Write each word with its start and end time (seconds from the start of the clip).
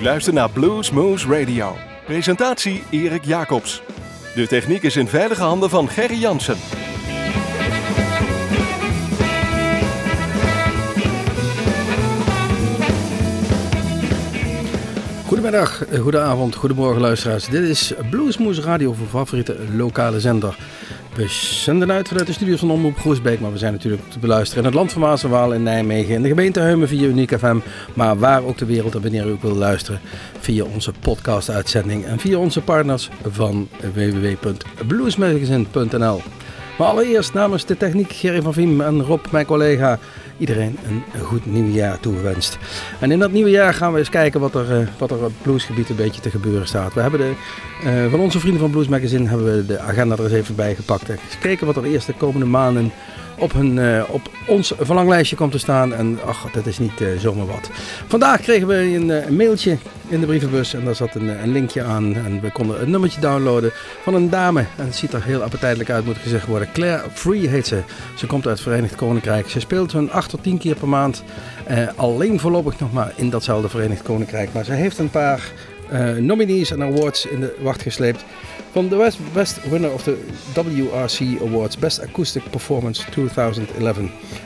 U 0.00 0.02
luistert 0.02 0.34
naar 0.34 0.50
Blues 0.50 0.90
Moose 0.90 1.28
Radio. 1.28 1.76
Presentatie 2.04 2.82
Erik 2.90 3.24
Jacobs. 3.24 3.82
De 4.34 4.46
techniek 4.46 4.82
is 4.82 4.96
in 4.96 5.08
veilige 5.08 5.42
handen 5.42 5.70
van 5.70 5.88
Gerry 5.88 6.18
Jansen. 6.18 6.56
Goedemiddag, 15.26 15.84
eh, 15.86 16.00
goedenavond, 16.00 16.54
goedemorgen 16.54 17.00
luisteraars. 17.00 17.48
Dit 17.48 17.62
is 17.62 17.92
Bluesmoes 18.10 18.58
Radio 18.58 18.92
voor 18.92 19.06
favoriete 19.06 19.56
lokale 19.72 20.20
zender. 20.20 20.56
We 21.20 21.28
zenden 21.28 21.92
uit 21.92 22.08
vanuit 22.08 22.26
de 22.26 22.32
studios 22.32 22.60
van 22.60 22.70
Omroep 22.70 22.98
Groesbeek, 22.98 23.40
maar 23.40 23.52
we 23.52 23.58
zijn 23.58 23.72
natuurlijk 23.72 24.10
te 24.10 24.18
beluisteren 24.18 24.62
in 24.62 24.68
het 24.68 24.78
land 24.78 24.92
van 24.92 25.00
Maas 25.00 25.24
en 25.24 25.30
Waal 25.30 25.52
in 25.52 25.62
Nijmegen, 25.62 26.14
in 26.14 26.22
de 26.22 26.28
gemeente 26.28 26.60
Heumen 26.60 26.88
via 26.88 27.06
Uniek 27.06 27.38
FM, 27.38 27.58
maar 27.94 28.18
waar 28.18 28.44
ook 28.44 28.58
de 28.58 28.64
wereld 28.64 28.94
en 28.94 29.02
wanneer 29.02 29.26
u 29.26 29.30
ook 29.30 29.42
wil 29.42 29.54
luisteren 29.54 30.00
via 30.38 30.64
onze 30.64 30.92
podcast-uitzending 31.00 32.04
en 32.04 32.18
via 32.18 32.38
onze 32.38 32.60
partners 32.60 33.08
van 33.26 33.68
www.bluesmagazine.nl. 33.94 36.22
Maar 36.78 36.88
allereerst 36.88 37.34
namens 37.34 37.66
de 37.66 37.76
techniek 37.76 38.12
Gerry 38.12 38.42
van 38.42 38.52
Viem 38.52 38.80
en 38.80 39.02
Rob, 39.02 39.24
mijn 39.30 39.46
collega, 39.46 39.98
iedereen 40.40 40.78
een 40.82 41.20
goed 41.24 41.46
nieuw 41.46 41.72
jaar 41.72 42.00
toegewenst. 42.00 42.58
En 42.98 43.10
in 43.10 43.18
dat 43.18 43.32
nieuwe 43.32 43.50
jaar 43.50 43.74
gaan 43.74 43.92
we 43.92 43.98
eens 43.98 44.08
kijken 44.08 44.40
wat 44.40 44.54
er, 44.54 44.80
eh, 44.80 44.86
wat 44.98 45.10
er 45.10 45.24
op 45.24 45.32
bluesgebied 45.42 45.88
een 45.88 45.96
beetje 45.96 46.20
te 46.20 46.30
gebeuren 46.30 46.66
staat. 46.66 46.94
We 46.94 47.00
hebben 47.00 47.20
de, 47.20 47.32
uh, 47.84 48.10
van 48.10 48.20
onze 48.20 48.40
vrienden 48.40 48.60
van 48.60 48.70
Blues 48.70 48.88
Magazine 48.88 49.28
hebben 49.28 49.56
we 49.56 49.66
de 49.66 49.78
agenda 49.78 50.16
er 50.16 50.22
eens 50.22 50.32
even 50.32 50.54
bij 50.54 50.74
gepakt. 50.74 51.08
En 51.08 51.18
eens 51.24 51.38
kijken 51.38 51.66
wat 51.66 51.76
er 51.76 51.84
eerst 51.84 52.06
de 52.06 52.14
komende 52.14 52.46
maanden 52.46 52.92
op, 53.40 53.52
hun, 53.52 53.76
uh, 53.76 54.02
op 54.08 54.30
ons 54.46 54.72
verlanglijstje 54.80 55.36
komt 55.36 55.52
te 55.52 55.58
staan. 55.58 55.94
En 55.94 56.18
ach, 56.24 56.50
dat 56.52 56.66
is 56.66 56.78
niet 56.78 57.00
uh, 57.00 57.18
zomaar 57.18 57.46
wat. 57.46 57.70
Vandaag 58.06 58.40
kregen 58.40 58.66
we 58.66 58.74
een, 58.74 59.08
een, 59.08 59.36
mailtje 59.36 59.76
in 60.08 60.20
de 60.20 60.26
brievenbus 60.26 60.74
en 60.74 60.84
daar 60.84 60.94
zat 60.94 61.14
een, 61.14 61.42
een, 61.42 61.52
linkje 61.52 61.82
aan. 61.82 62.14
En 62.14 62.40
we 62.40 62.50
konden 62.50 62.82
een 62.82 62.90
nummertje 62.90 63.20
downloaden 63.20 63.72
van 64.02 64.14
een 64.14 64.30
dame. 64.30 64.60
En 64.60 64.84
het 64.84 64.96
ziet 64.96 65.12
er 65.12 65.24
heel 65.24 65.42
appetijtelijk 65.42 65.90
uit, 65.90 66.04
moet 66.04 66.18
gezegd 66.18 66.46
worden. 66.46 66.72
Claire 66.72 67.04
Free 67.12 67.48
heet 67.48 67.66
ze. 67.66 67.82
Ze 68.16 68.26
komt 68.26 68.46
uit 68.46 68.58
het 68.58 68.68
Verenigd 68.68 68.94
Koninkrijk. 68.94 69.48
Ze 69.48 69.60
speelt 69.60 69.90
zo'n 69.90 70.10
8 70.10 70.30
tot 70.30 70.42
10 70.42 70.58
keer 70.58 70.74
per 70.74 70.88
maand. 70.88 71.22
Alleen 71.96 72.40
voorlopig 72.40 72.78
nog 72.78 72.92
maar 72.92 73.12
in 73.16 73.30
datzelfde 73.30 73.68
Verenigd 73.68 74.02
Koninkrijk. 74.02 74.52
Maar 74.52 74.64
ze 74.64 74.72
heeft 74.72 74.98
een 74.98 75.10
paar 75.10 75.52
uh, 75.92 76.12
nominees 76.14 76.70
en 76.70 76.82
awards 76.82 77.26
in 77.26 77.40
de 77.40 77.56
wacht 77.60 77.82
gesleept. 77.82 78.24
Van 78.72 78.88
de 78.88 78.96
best, 78.96 79.18
best 79.32 79.68
winner 79.68 79.92
of 79.92 80.02
the 80.02 80.16
WRC 80.54 81.40
Awards 81.40 81.78
Best 81.78 82.00
Acoustic 82.00 82.42
Performance 82.50 83.10
2011. 83.10 83.98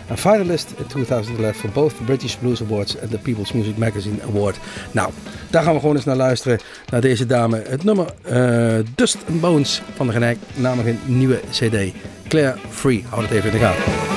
En 0.06 0.18
finalist 0.18 0.74
in 0.76 0.86
2011 0.86 1.56
voor 1.56 1.70
both 1.70 1.96
the 1.96 2.02
British 2.02 2.34
Blues 2.34 2.62
Awards 2.62 2.96
en 2.96 3.08
the 3.08 3.18
People's 3.18 3.52
Music 3.52 3.76
Magazine 3.76 4.22
Award. 4.22 4.58
Nou, 4.90 5.10
daar 5.50 5.62
gaan 5.62 5.74
we 5.74 5.80
gewoon 5.80 5.96
eens 5.96 6.04
naar 6.04 6.16
luisteren. 6.16 6.60
Naar 6.90 7.00
deze 7.00 7.26
dame. 7.26 7.62
Het 7.68 7.84
nummer 7.84 8.06
uh, 8.32 8.74
Dust 8.94 9.16
and 9.28 9.40
Bones 9.40 9.82
van 9.94 10.06
de 10.06 10.12
gelijknamige 10.12 10.94
nieuwe 11.04 11.40
CD. 11.50 11.92
Claire 12.28 12.58
Free. 12.70 13.04
Houd 13.08 13.22
het 13.22 13.30
even 13.30 13.52
in 13.52 13.58
de 13.58 13.64
gaten. 13.64 14.13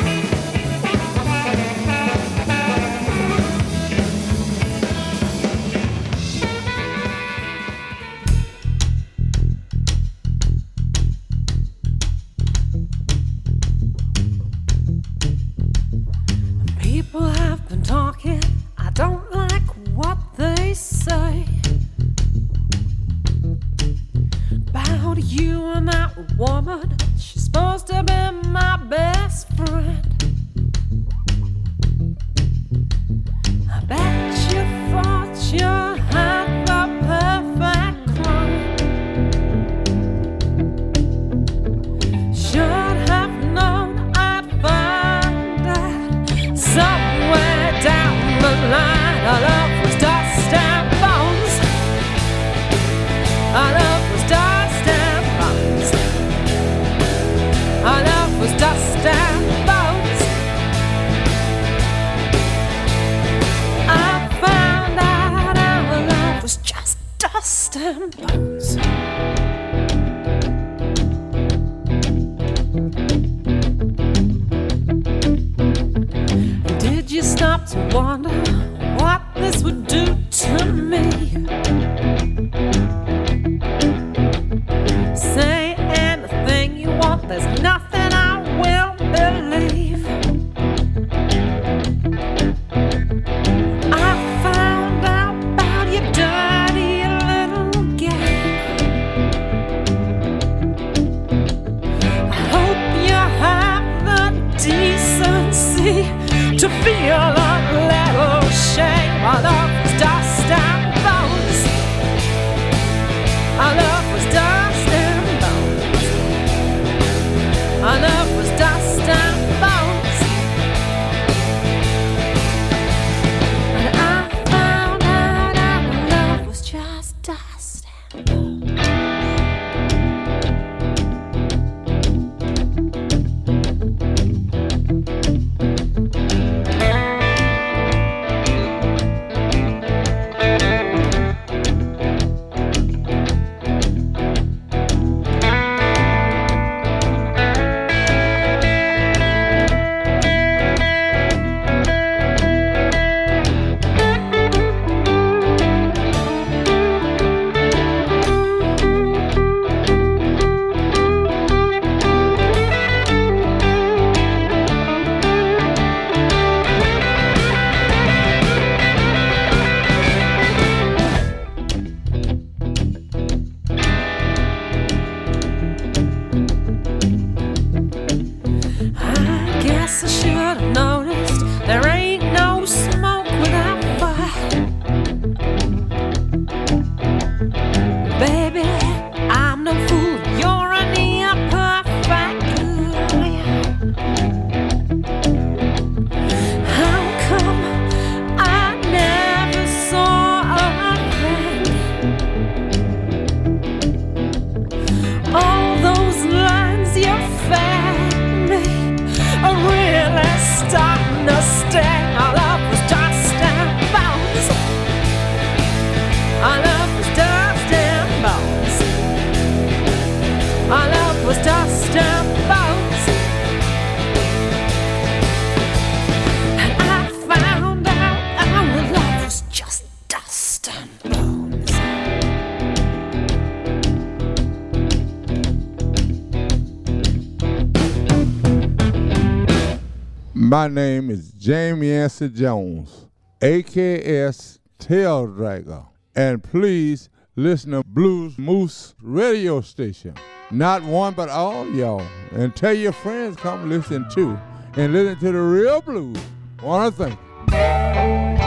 My 240.57 240.68
name 240.68 241.12
is 241.12 241.33
Jamie 241.33 241.92
Anson 241.92 242.33
Jones, 242.33 243.06
AKS 243.42 244.57
Tail 244.80 245.27
Dragger. 245.27 245.86
And 246.15 246.44
please 246.44 247.09
listen 247.36 247.74
to 247.74 247.83
Blues 247.83 248.39
Moose 248.39 248.95
radio 249.00 249.62
station. 249.62 250.15
Not 250.50 250.81
one, 250.81 251.13
but 251.13 251.30
all 251.30 251.69
y'all. 251.69 252.01
And 252.31 252.56
tell 252.56 252.74
your 252.74 252.92
friends 252.92 253.36
come 253.36 253.69
listen 253.69 254.09
too. 254.09 254.36
And 254.75 254.94
listen 254.94 255.19
to 255.19 255.31
the 255.31 255.39
real 255.39 255.80
blues. 255.80 256.18
Wanna 256.63 256.89
thank 256.89 257.19
you. 257.51 258.47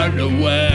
far 0.00 0.18
away. 0.18 0.69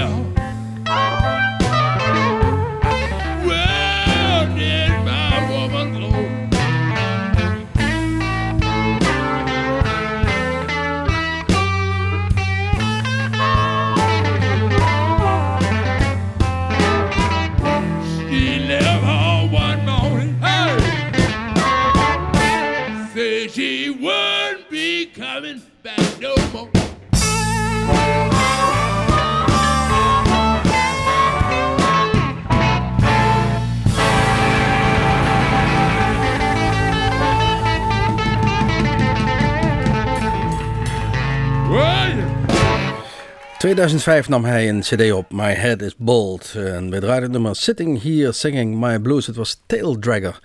2005 43.75 44.29
nam 44.29 44.46
hij 44.46 44.70
een 44.70 44.79
cd 44.79 45.12
op, 45.12 45.32
My 45.32 45.53
Head 45.53 45.82
is 45.82 45.96
Bald. 45.98 46.53
En 46.55 46.89
we 46.89 47.00
draaiden 47.00 47.32
nummer 47.32 47.55
Sitting 47.55 48.01
Here 48.01 48.32
Singing 48.32 48.79
My 48.79 49.00
Blues. 49.00 49.27
Het 49.27 49.36
was 49.36 49.62
Tail 49.65 50.00
Dragger. 50.00 50.39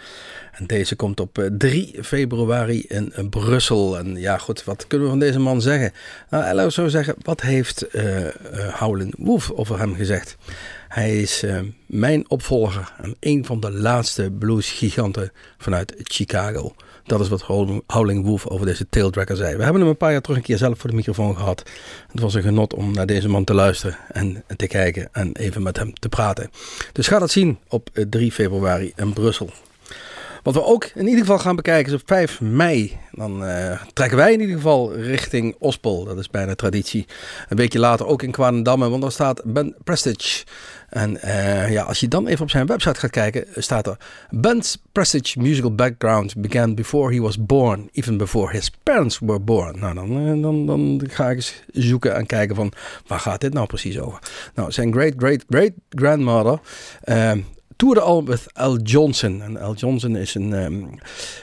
En 0.53 0.67
deze 0.67 0.97
komt 0.97 1.21
op 1.21 1.39
eh, 1.39 1.47
3 1.59 1.99
februari 2.03 2.85
in 2.89 3.13
eh, 3.13 3.29
Brussel. 3.29 3.99
En 3.99 4.17
ja, 4.17 4.39
goed, 4.39 4.65
wat 4.65 4.87
kunnen 4.87 5.07
we 5.07 5.13
van 5.13 5.23
deze 5.23 5.39
man 5.39 5.61
zeggen? 5.63 5.93
Nou, 6.31 6.55
laten 6.55 6.73
zo 6.73 6.89
zeggen, 6.89 7.15
wat 7.23 7.41
heeft 7.41 7.89
eh 7.89 8.27
eh, 8.27 8.75
Howlin' 8.75 9.15
Wolf 9.19 9.51
over 9.51 9.79
hem 9.79 9.95
gezegd? 9.95 10.37
Hij 10.89 11.21
is 11.21 11.43
eh, 11.43 11.61
mijn 11.87 12.31
opvolger 12.31 12.93
en 13.03 13.17
een 13.21 13.45
van 13.45 13.61
de 13.61 13.73
laatste 13.73 14.31
bluesgiganten 14.39 15.33
vanuit 15.59 15.95
Chicago. 16.03 16.75
Dat 17.11 17.21
is 17.21 17.29
wat 17.29 17.43
Howl- 17.43 17.81
Howling 17.87 18.25
Wolf 18.25 18.47
over 18.47 18.67
deze 18.67 18.88
Taildragger 18.88 19.37
zei. 19.37 19.57
We 19.57 19.62
hebben 19.62 19.81
hem 19.81 19.90
een 19.90 19.97
paar 19.97 20.12
jaar 20.12 20.21
terug 20.21 20.37
een 20.37 20.43
keer 20.43 20.59
zelf 20.59 20.79
voor 20.79 20.90
de 20.90 20.97
microfoon 20.97 21.37
gehad. 21.37 21.62
Het 22.12 22.21
was 22.21 22.35
een 22.35 22.43
genot 22.43 22.75
om 22.75 22.93
naar 22.93 23.07
deze 23.07 23.29
man 23.29 23.45
te 23.45 23.55
luisteren 23.55 23.97
en 24.12 24.45
te 24.57 24.67
kijken 24.67 25.09
en 25.12 25.37
even 25.37 25.62
met 25.62 25.76
hem 25.76 25.93
te 25.95 26.09
praten. 26.09 26.50
Dus 26.93 27.09
ga 27.09 27.19
dat 27.19 27.31
zien 27.31 27.59
op 27.69 27.88
eh, 27.93 28.05
3 28.11 28.33
februari 28.33 28.93
in 28.97 29.12
Brussel. 29.12 29.50
Wat 30.42 30.54
we 30.54 30.64
ook 30.64 30.85
in 30.85 31.04
ieder 31.04 31.20
geval 31.20 31.38
gaan 31.38 31.56
bekijken 31.56 31.92
is 31.92 32.00
op 32.00 32.09
5 32.09 32.40
mei. 32.40 32.99
Dan 33.11 33.44
eh, 33.44 33.82
trekken 33.92 34.18
wij 34.18 34.32
in 34.32 34.40
ieder 34.40 34.56
geval 34.56 34.94
richting 34.94 35.56
Ospel. 35.59 36.04
Dat 36.04 36.18
is 36.18 36.30
bijna 36.30 36.54
traditie. 36.54 37.06
Een 37.49 37.56
weekje 37.56 37.78
later 37.78 38.06
ook 38.06 38.23
in 38.23 38.30
Kwaandamme, 38.30 38.88
want 38.88 39.02
daar 39.02 39.12
staat 39.12 39.42
Ben 39.44 39.75
Prestige. 39.85 40.44
En 40.88 41.23
eh, 41.23 41.70
ja, 41.70 41.82
als 41.82 42.00
je 42.00 42.09
dan 42.09 42.26
even 42.26 42.42
op 42.42 42.50
zijn 42.50 42.66
website 42.66 43.00
gaat 43.00 43.11
kijken, 43.11 43.44
staat 43.54 43.87
er... 43.87 43.97
Ben's 44.30 44.78
Prestige 44.92 45.38
musical 45.38 45.75
background 45.75 46.37
began 46.37 46.75
before 46.75 47.14
he 47.14 47.20
was 47.20 47.44
born. 47.44 47.88
Even 47.92 48.16
before 48.16 48.52
his 48.52 48.70
parents 48.82 49.18
were 49.18 49.38
born. 49.40 49.78
Nou, 49.78 49.94
dan, 49.94 50.11
eh, 50.11 50.42
dan, 50.42 50.66
dan 50.66 51.02
ga 51.09 51.30
ik 51.30 51.37
eens 51.37 51.62
zoeken 51.73 52.14
en 52.14 52.26
kijken 52.26 52.56
van... 52.56 52.73
Waar 53.06 53.20
gaat 53.20 53.40
dit 53.40 53.52
nou 53.52 53.66
precies 53.66 53.99
over? 53.99 54.18
Nou, 54.54 54.73
zijn 54.73 54.92
great, 54.92 55.14
great, 55.16 55.44
eh, 57.81 57.87
toerde 57.87 58.01
al 58.01 58.23
met 58.23 58.47
Al 58.53 58.79
Johnson. 58.79 59.43
En 59.43 59.57
Al 59.57 59.75
Johnson 59.75 60.17
is 60.17 60.35
een, 60.35 60.55
ehm, 60.55 60.85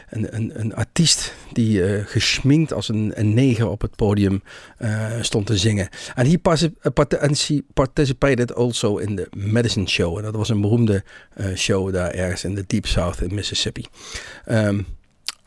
een, 0.10 0.60
een, 0.60 0.76
artiest 0.76 1.34
die 1.54 1.84
eh, 1.84 2.06
geschminkt 2.06 2.74
als 2.74 2.90
een, 2.90 3.12
een 3.16 3.34
neger 3.34 3.70
op 3.70 3.82
het 3.82 3.96
podium 3.96 4.44
eh, 4.78 5.22
stond 5.22 5.46
te 5.46 5.58
zingen. 5.58 5.90
En 6.16 6.26
he, 6.26 6.38
uh, 6.44 7.34
she 7.34 7.64
participated 7.74 8.56
also 8.56 8.98
in 8.98 9.16
the 9.16 9.28
Medicine 9.36 9.88
Show. 9.88 10.18
En 10.18 10.24
dat 10.24 10.36
was 10.36 10.50
een 10.50 10.62
beroemde 10.62 11.04
eh, 11.34 11.56
show 11.56 11.94
daar 11.94 12.12
ergens 12.12 12.44
in 12.44 12.56
de 12.56 12.64
Deep 12.68 12.86
South 12.86 13.22
in 13.22 13.36
Mississippi. 13.36 13.86
Ehm, 14.46 14.82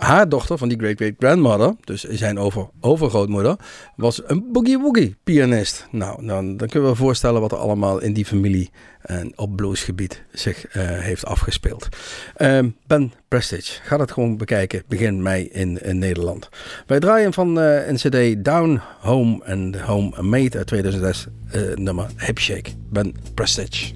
haar 0.01 0.29
dochter 0.29 0.59
van 0.59 0.69
die 0.69 0.79
great-great-grandmother, 0.79 1.75
dus 1.85 2.03
zijn 2.03 2.39
over, 2.39 2.69
overgrootmoeder, 2.81 3.57
was 3.97 4.23
een 4.27 4.45
boogie-woogie 4.53 5.17
pianist. 5.25 5.87
Nou, 5.91 6.27
dan, 6.27 6.57
dan 6.57 6.69
kunnen 6.69 6.91
we 6.91 6.97
voorstellen 6.97 7.41
wat 7.41 7.53
er 7.53 7.59
allemaal 7.59 8.01
in 8.01 8.13
die 8.13 8.25
familie 8.25 8.71
en 9.01 9.33
op 9.39 9.57
bluesgebied 9.57 10.23
zich 10.33 10.67
eh, 10.67 10.83
heeft 10.85 11.25
afgespeeld. 11.25 11.89
Ehm, 12.37 12.69
ben 12.87 13.13
Prestige, 13.29 13.81
ga 13.83 13.97
dat 13.97 14.13
gewoon 14.13 14.37
bekijken 14.37 14.83
begin 14.89 15.23
mei 15.23 15.49
in, 15.53 15.83
in 15.83 15.99
Nederland. 15.99 16.49
Wij 16.87 17.01
draaien 17.01 17.33
van 17.33 17.61
eh, 17.61 17.89
een 17.89 17.97
cd 17.97 18.45
Down 18.45 18.81
Home 19.01 19.45
and 19.45 19.77
Home 19.77 20.23
Made 20.23 20.59
uit 20.59 20.67
2006, 20.67 21.27
eh, 21.51 21.61
nummer 21.75 22.07
Hip 22.17 22.39
Shake. 22.39 22.71
Ben 22.91 23.15
Prestige. 23.35 23.93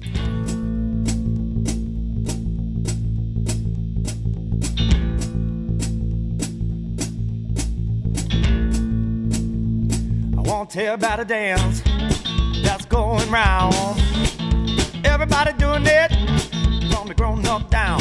Won't 10.45 10.69
tell 10.69 10.93
about 10.93 11.19
a 11.19 11.25
dance 11.25 11.81
that's 12.63 12.85
going 12.85 13.29
round. 13.31 13.73
Everybody 15.03 15.53
doing 15.53 15.85
it 15.87 16.09
from 16.91 17.07
the 17.07 17.15
grown 17.15 17.43
up 17.47 17.69
down. 17.71 17.99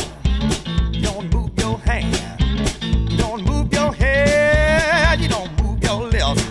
Don't 1.02 1.32
move 1.32 1.50
your 1.58 1.78
hand, 1.78 3.18
don't 3.18 3.44
move 3.44 3.72
your 3.72 3.94
head, 3.94 5.20
you 5.20 5.28
don't 5.28 5.50
move 5.62 5.82
your 5.82 6.02
lips. 6.02 6.44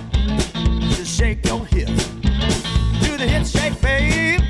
Just 0.97 1.15
shake 1.15 1.45
your 1.45 1.63
hips. 1.65 2.07
Do 3.03 3.15
the 3.15 3.27
hip 3.27 3.45
shake, 3.45 3.79
babe. 3.79 4.41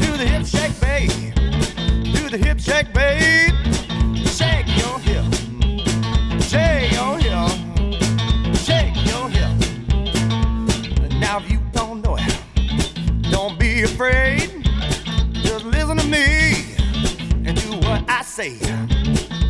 Do 0.00 0.16
the 0.16 0.26
hip 0.26 0.46
shake, 0.46 0.80
babe. 0.80 1.34
Do 2.14 2.28
the 2.28 2.38
hip 2.38 2.60
shake, 2.60 2.92
babe. 2.94 3.54
Shake 4.26 4.77
afraid. 13.98 14.62
Just 15.42 15.64
listen 15.64 15.96
to 15.96 16.06
me 16.06 16.76
and 17.44 17.60
do 17.60 17.72
what 17.78 18.04
I 18.08 18.22
say. 18.22 18.52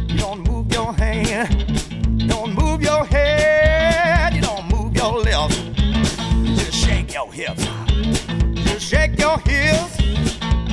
You 0.09 0.17
don't 0.17 0.41
move 0.49 0.73
your 0.73 0.95
hand, 0.95 2.27
don't 2.27 2.55
move 2.55 2.81
your 2.81 3.05
head, 3.05 4.33
you 4.35 4.41
don't 4.41 4.67
move 4.71 4.97
your 4.97 5.19
lips. 5.19 5.57
Just 6.57 6.73
shake 6.73 7.13
your 7.13 7.31
hips. 7.31 7.63
Just 8.65 8.87
shake 8.89 9.19
your 9.19 9.39
hips. 9.41 9.99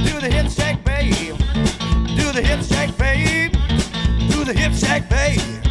Do 0.05 0.21
the 0.21 0.29
hip 0.31 0.49
shake, 0.49 0.81
babe. 0.85 1.37
Do 2.15 2.31
the 2.31 2.41
hip 2.41 2.61
shake, 2.63 2.97
babe. 2.97 3.51
Do 4.31 4.45
the 4.45 4.53
hip 4.53 4.71
shake, 4.71 5.09
babe. 5.09 5.64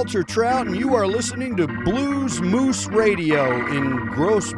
Walter 0.00 0.22
Trout, 0.22 0.66
and 0.66 0.74
you 0.74 0.94
are 0.94 1.06
listening 1.06 1.58
to 1.58 1.66
Blues 1.66 2.40
Moose 2.40 2.86
Radio 2.86 3.66
in 3.66 4.06
Gross 4.06 4.54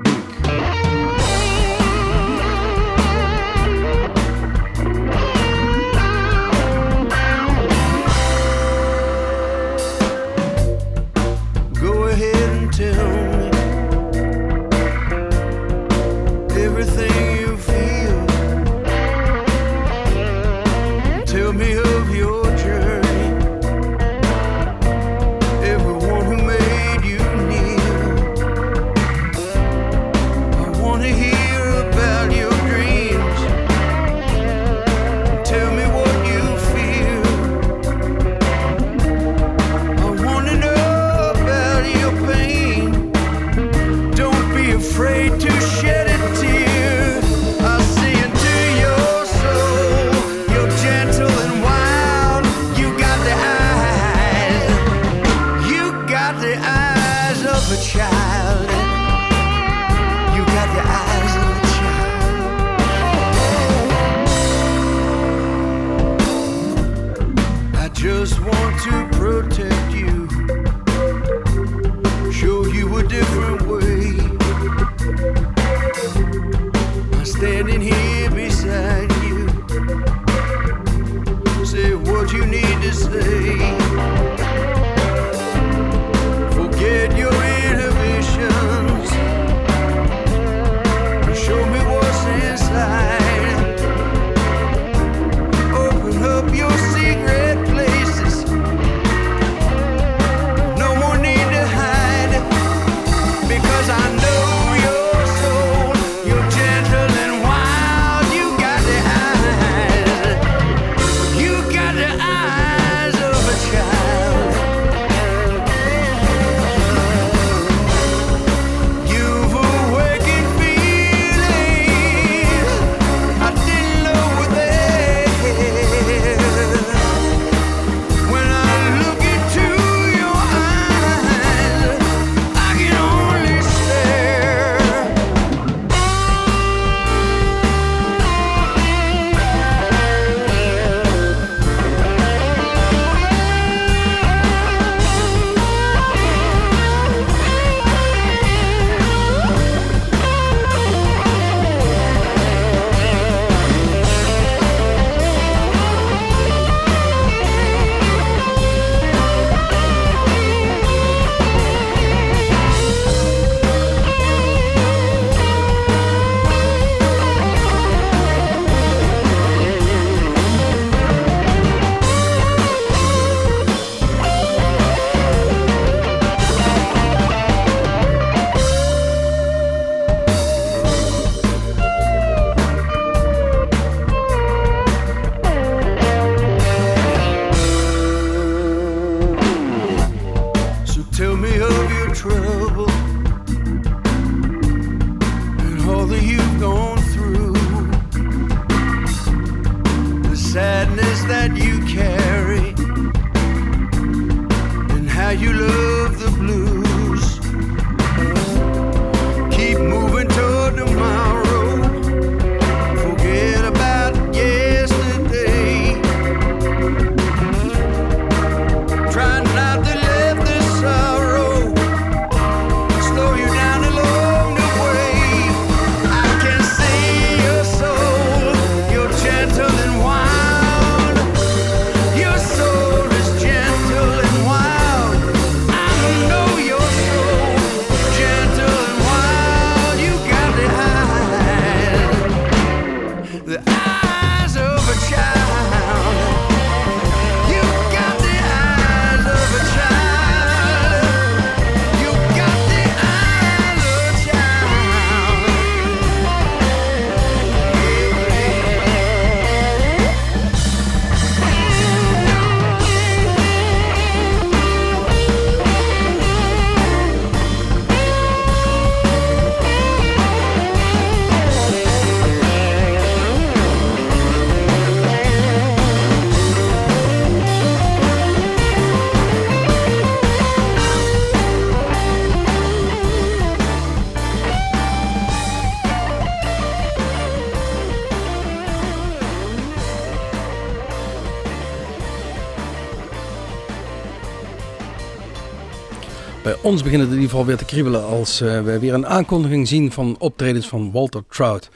Ons 296.63 296.83
beginnen 296.83 297.07
in 297.07 297.13
ieder 297.13 297.29
geval 297.29 297.47
weer 297.47 297.57
te 297.57 297.65
kriebelen 297.65 298.05
als 298.05 298.43
uh, 298.43 298.63
we 298.63 298.79
weer 298.79 298.95
een 298.95 299.07
aankondiging 299.07 299.69
zien 299.69 299.93
van 299.93 300.17
optredens 300.19 300.69
van 300.69 300.93
Walter 300.93 301.23
Trout. 301.29 301.71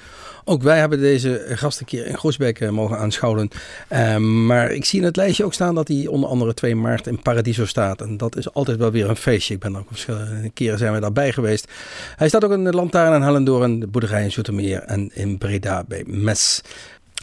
Ook 0.45 0.63
wij 0.63 0.79
hebben 0.79 1.01
deze 1.01 1.45
gast 1.49 1.81
een 1.81 1.87
keer 1.87 2.07
in 2.07 2.19
Groesbeek 2.19 2.61
uh, 2.61 2.71
mogen 2.71 2.99
aanschouwen. 2.99 3.49
Uh, 3.93 4.17
maar 4.17 4.71
ik 4.71 4.85
zie 4.85 4.99
in 4.99 5.05
het 5.05 5.17
lijstje 5.17 5.45
ook 5.45 5.55
staan 5.55 5.75
dat 5.75 5.89
hij 5.89 6.07
onder 6.07 6.29
andere 6.29 6.55
2 6.55 6.77
maart 6.77 7.07
in 7.07 7.23
Paradiso 7.23 7.65
staat. 7.65 8.01
En 8.01 8.17
dat 8.17 8.37
is 8.37 8.53
altijd 8.53 8.79
wel 8.79 8.91
weer 8.91 9.09
een 9.09 9.17
feestje. 9.17 9.55
Ik 9.55 9.61
ben 9.61 9.77
ook 9.77 9.87
verschillende 9.89 10.51
keren 10.51 10.79
zijn 10.79 10.93
we 10.93 11.01
daarbij 11.01 11.33
geweest. 11.33 11.73
Hij 12.17 12.29
staat 12.29 12.45
ook 12.45 12.53
in 12.53 12.65
de 12.65 12.73
Lantaarn 12.73 13.15
en 13.15 13.23
Hellendoorn, 13.23 13.81
de 13.81 13.87
boerderij 13.87 14.23
in 14.23 14.33
Zoetermeer 14.33 14.83
en 14.83 15.11
in 15.15 15.39
Breda 15.39 15.85
bij 15.89 16.05
Mes. 16.07 16.63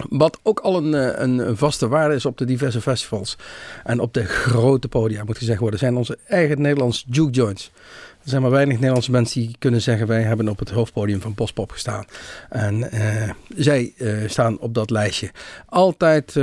Wat 0.09 0.39
ook 0.43 0.59
al 0.59 0.77
een, 0.77 1.23
een, 1.23 1.57
vaste 1.57 1.87
waarde 1.87 2.15
is 2.15 2.25
op 2.25 2.37
de 2.37 2.45
diverse 2.45 2.81
festivals 2.81 3.37
en 3.83 3.99
op 3.99 4.13
de 4.13 4.25
grote 4.25 4.87
podia, 4.87 5.23
moet 5.23 5.37
gezegd 5.37 5.59
worden, 5.59 5.79
zijn 5.79 5.97
onze 5.97 6.17
eigen 6.27 6.61
Nederlandse 6.61 7.05
juke 7.09 7.31
joints. 7.31 7.71
Er 8.23 8.29
zijn 8.29 8.41
maar 8.41 8.51
weinig 8.51 8.75
Nederlandse 8.75 9.11
mensen 9.11 9.41
die 9.41 9.55
kunnen 9.59 9.81
zeggen: 9.81 10.07
wij 10.07 10.21
hebben 10.21 10.49
op 10.49 10.59
het 10.59 10.69
hoofdpodium 10.69 11.21
van 11.21 11.33
Postpop 11.33 11.71
gestaan. 11.71 12.05
En 12.49 12.89
uh, 12.93 13.29
zij 13.55 13.93
uh, 13.97 14.29
staan 14.29 14.59
op 14.59 14.73
dat 14.73 14.89
lijstje. 14.89 15.31
Altijd 15.65 16.39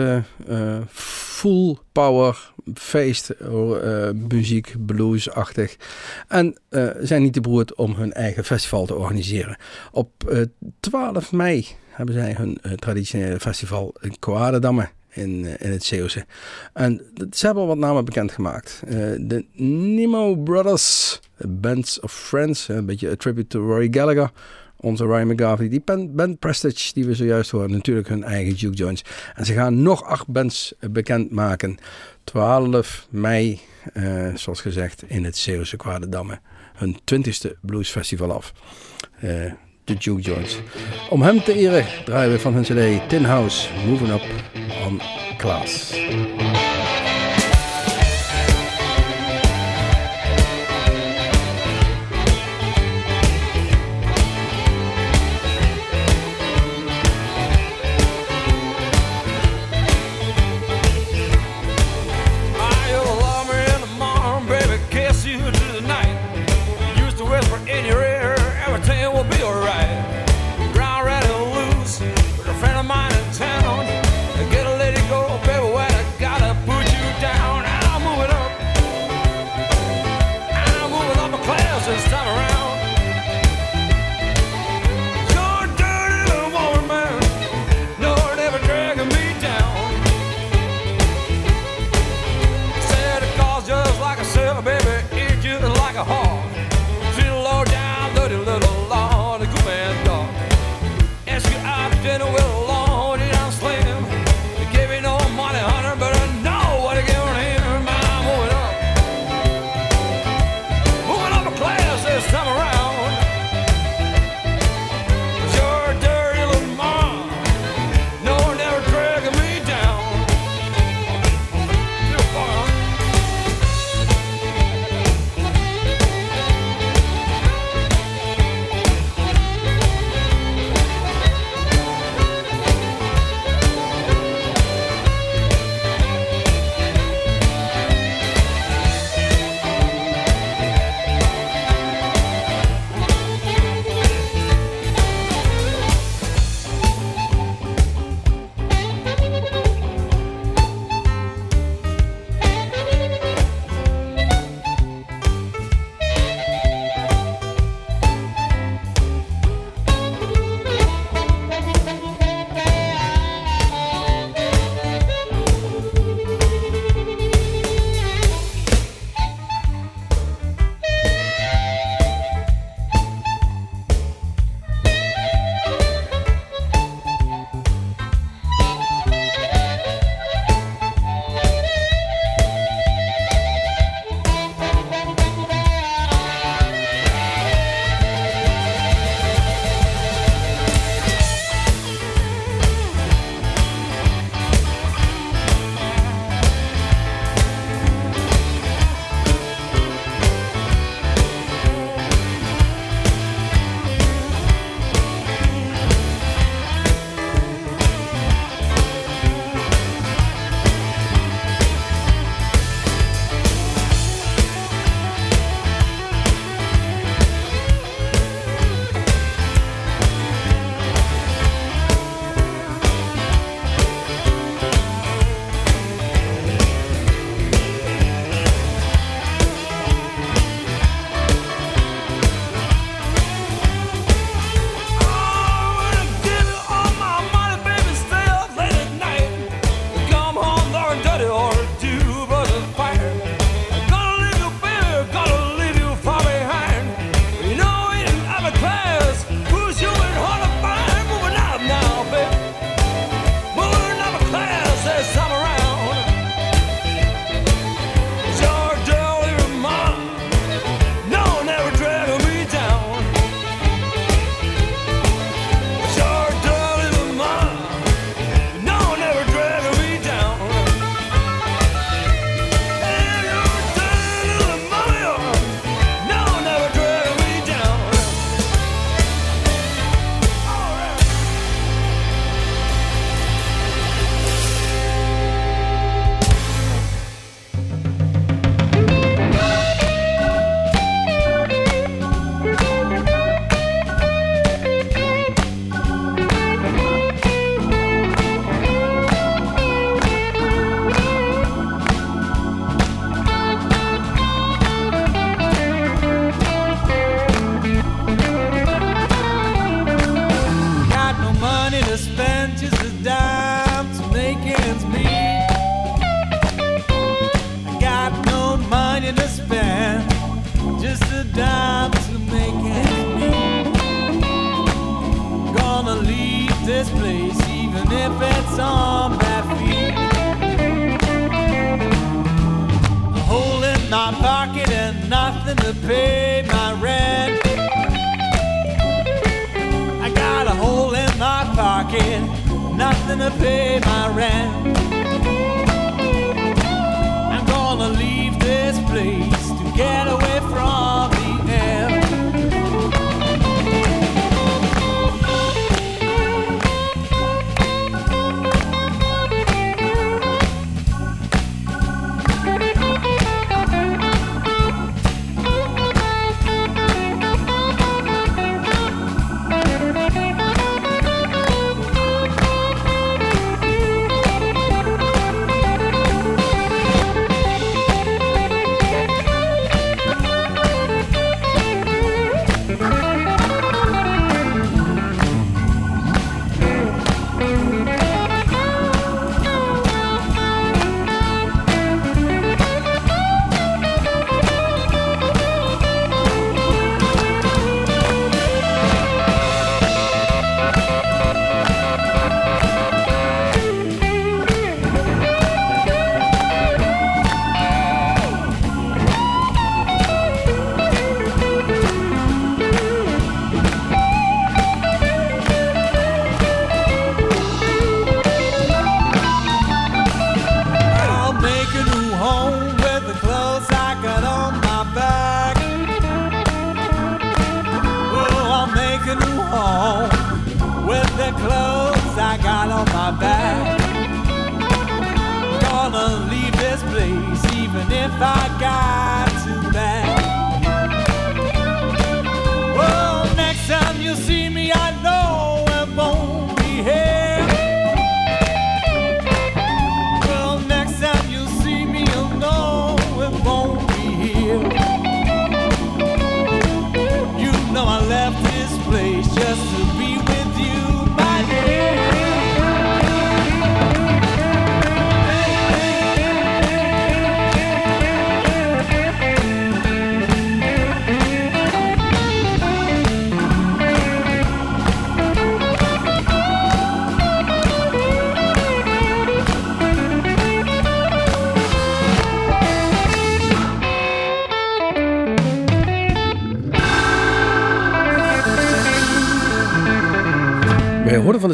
full 0.90 1.76
power, 1.92 2.52
feest, 2.74 3.34
muziek, 4.28 4.74
bluesachtig. 4.86 5.76
En 6.28 6.56
zijn 7.00 7.22
niet 7.22 7.32
te 7.32 7.40
beroerd 7.40 7.74
om 7.74 7.94
hun 7.94 8.12
eigen 8.12 8.44
festival 8.44 8.86
te 8.86 8.94
organiseren. 8.94 9.56
Op 9.92 10.10
12 10.80 11.32
mei 11.32 11.66
hebben 12.00 12.14
zij 12.14 12.34
hun 12.38 12.58
traditionele 12.76 13.40
festival 13.40 13.94
in 14.00 14.18
Koadedamme 14.18 14.88
in, 15.12 15.44
het 15.58 15.84
Zeeuwse. 15.84 16.26
En 16.72 17.02
ze 17.30 17.44
hebben 17.46 17.62
al 17.62 17.68
wat 17.68 17.78
namen 17.78 18.04
bekendgemaakt. 18.04 18.82
Uh, 18.84 18.92
de 19.18 19.44
Nemo 19.94 20.36
Brothers, 20.36 21.20
Bands 21.48 22.00
of 22.00 22.12
Friends, 22.12 22.68
een 22.68 22.86
beetje 22.86 23.10
a 23.10 23.16
tribute 23.16 23.46
to 23.46 23.66
Rory 23.66 23.88
Gallagher. 23.90 24.30
Onze 24.76 25.04
Ryan 25.04 25.26
McGarvey, 25.26 25.68
die 25.68 25.82
band, 26.14 26.38
Prestige 26.38 26.92
die 26.92 27.04
we 27.04 27.14
zojuist 27.14 27.50
horen, 27.50 27.70
natuurlijk 27.70 28.08
hun 28.08 28.24
eigen 28.24 28.54
juke 28.54 28.76
joints. 28.76 29.04
En 29.34 29.46
ze 29.46 29.52
gaan 29.52 29.82
nog 29.82 30.04
acht 30.04 30.26
bands 30.26 30.74
bekendmaken. 30.90 31.78
12 32.24 33.06
mei, 33.10 33.60
uh, 33.94 34.34
zoals 34.34 34.60
gezegd, 34.60 35.02
in 35.06 35.24
het 35.24 35.36
Zeeuwse 35.36 35.76
Kwadedamme. 35.76 36.40
Hun 36.74 36.98
20ste 37.14 37.60
bluesfestival 37.60 38.32
af. 38.32 38.52
Uh, 39.24 39.52
de 39.90 39.96
Juke 39.98 40.22
Joints. 40.22 40.58
Om 41.10 41.22
hem 41.22 41.42
te 41.42 41.54
eren 41.54 41.84
draaien 42.04 42.32
we 42.32 42.38
van 42.38 42.54
hun 42.54 42.62
cd 42.62 43.08
Tin 43.08 43.24
House 43.24 43.68
Moving 43.86 44.12
Up 44.12 44.22
on 44.86 45.00
Class. 45.38 45.92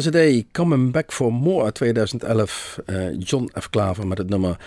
Van 0.01 0.11
CD 0.11 0.43
Coming 0.51 0.91
Back 0.91 1.13
for 1.13 1.33
More 1.33 1.63
uit 1.63 1.73
2011. 1.75 2.79
eh, 2.85 3.19
John 3.19 3.51
F. 3.59 3.69
Klaver 3.69 4.07
met 4.07 4.17
het 4.17 4.29
nummer 4.29 4.57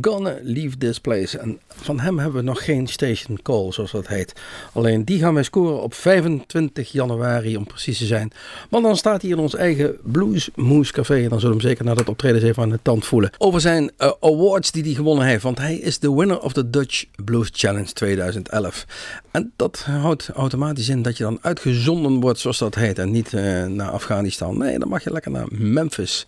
Gonna 0.00 0.36
Leave 0.42 0.78
This 0.78 0.98
Place. 0.98 1.38
En 1.38 1.58
van 1.68 2.00
hem 2.00 2.18
hebben 2.18 2.40
we 2.40 2.46
nog 2.46 2.64
geen 2.64 2.86
station 2.86 3.38
call, 3.42 3.72
zoals 3.72 3.90
dat 3.90 4.08
heet. 4.08 4.32
Alleen 4.72 5.04
die 5.04 5.18
gaan 5.18 5.34
wij 5.34 5.42
scoren 5.42 5.82
op 5.82 5.94
25 5.94 6.92
januari, 6.92 7.56
om 7.56 7.66
precies 7.66 7.98
te 7.98 8.06
zijn. 8.06 8.32
Want 8.70 8.84
dan 8.84 8.96
staat 8.96 9.22
hij 9.22 9.30
in 9.30 9.38
ons 9.38 9.54
eigen 9.54 9.96
Blues 10.02 10.50
Moose 10.54 10.92
Café. 10.92 11.22
En 11.22 11.28
dan 11.28 11.40
zullen 11.40 11.56
we 11.56 11.62
hem 11.62 11.70
zeker 11.70 11.84
na 11.84 11.94
dat 11.94 12.08
optreden 12.08 12.42
even 12.42 12.62
aan 12.62 12.70
de 12.70 12.78
tand 12.82 13.04
voelen. 13.04 13.30
Over 13.38 13.60
zijn 13.60 13.90
eh, 13.96 14.10
awards 14.20 14.70
die 14.70 14.82
hij 14.82 14.92
gewonnen 14.92 15.26
heeft. 15.26 15.42
Want 15.42 15.58
hij 15.58 15.76
is 15.76 15.98
de 15.98 16.14
winner 16.14 16.40
of 16.40 16.52
the 16.52 16.70
Dutch 16.70 17.04
Blues 17.24 17.48
Challenge 17.52 17.92
2011. 17.92 18.86
En 19.30 19.52
dat 19.56 19.78
houdt 19.86 20.28
automatisch 20.28 20.88
in 20.88 21.02
dat 21.02 21.16
je 21.16 21.22
dan 21.24 21.38
uitgezonden 21.40 22.20
wordt, 22.20 22.38
zoals 22.38 22.58
dat 22.58 22.74
heet. 22.74 22.98
En 22.98 23.10
niet 23.10 23.34
eh, 23.34 23.66
naar 23.66 23.90
Afghanistan. 23.90 24.58
Nee, 24.58 24.78
dan 24.80 24.88
mag 24.88 25.04
je 25.04 25.12
lekker 25.12 25.30
naar 25.30 25.46
Memphis. 25.50 26.26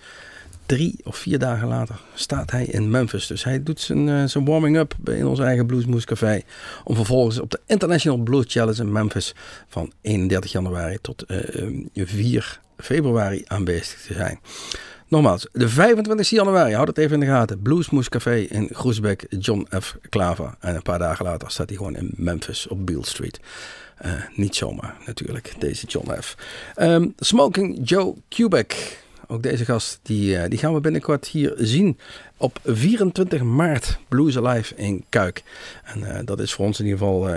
Drie 0.67 1.01
of 1.05 1.17
vier 1.17 1.39
dagen 1.39 1.69
later 1.69 2.01
staat 2.15 2.51
hij 2.51 2.65
in 2.65 2.91
Memphis. 2.91 3.27
Dus 3.27 3.45
hij 3.45 3.63
doet 3.63 3.81
zijn, 3.81 4.09
eh, 4.09 4.25
zijn 4.25 4.45
warming-up 4.45 4.95
in 5.05 5.27
ons 5.27 5.39
eigen 5.39 5.67
Bluesmoes 5.67 6.05
Café. 6.05 6.43
Om 6.85 6.95
vervolgens 6.95 7.41
op 7.41 7.51
de 7.51 7.61
International 7.67 8.19
Blues 8.19 8.45
Challenge 8.49 8.83
in 8.83 8.93
Memphis 8.93 9.35
van 9.69 9.93
31 10.01 10.53
januari 10.53 10.99
tot 11.01 11.23
eh, 11.23 11.67
eh, 11.95 12.07
4 12.09 12.61
februari 12.77 13.43
aanwezig 13.47 14.01
te 14.01 14.15
zijn. 14.15 14.41
Nogmaals, 15.09 15.49
de 15.53 15.69
25 15.69 16.31
januari, 16.31 16.75
houd 16.75 16.89
het 16.89 16.99
even 16.99 17.15
in 17.15 17.21
de 17.21 17.27
gaten. 17.27 17.63
Bluesmoes 17.63 18.09
Café 18.09 18.37
in 18.37 18.69
Groesbeek, 18.73 19.27
John 19.39 19.67
F. 19.81 19.97
Klaver. 20.09 20.55
En 20.61 20.75
een 20.75 20.83
paar 20.83 20.99
dagen 20.99 21.25
later 21.25 21.51
staat 21.51 21.69
hij 21.69 21.77
gewoon 21.77 21.97
in 21.97 22.11
Memphis 22.17 22.69
op 22.69 22.87
Beale 22.87 23.07
Street. 23.07 23.41
Eh, 24.03 24.13
niet 24.35 24.57
zomaar 24.57 24.97
natuurlijk, 25.07 25.55
deze 25.59 25.87
John 25.87 26.11
F. 26.21 26.37
Ehm, 26.75 27.09
Smoking 27.19 27.81
Joe 27.85 28.15
Kubek. 28.29 29.01
Ook 29.27 29.43
deze 29.43 29.65
gast, 29.65 29.99
die, 30.03 30.37
eh, 30.37 30.51
die 30.51 30.59
gaan 30.59 30.75
we 30.75 30.81
binnenkort 30.81 31.27
hier 31.27 31.55
zien. 31.57 31.99
Op 32.37 32.59
24 32.65 33.43
maart, 33.43 33.99
Blues 34.09 34.39
Alive 34.39 34.75
in 34.75 35.05
Kuik. 35.09 35.43
En 35.85 36.05
eh, 36.05 36.21
dat 36.25 36.41
is 36.41 36.53
voor 36.53 36.67
ons 36.67 36.81
in 36.81 36.85
ieder 36.85 36.99
geval 36.99 37.29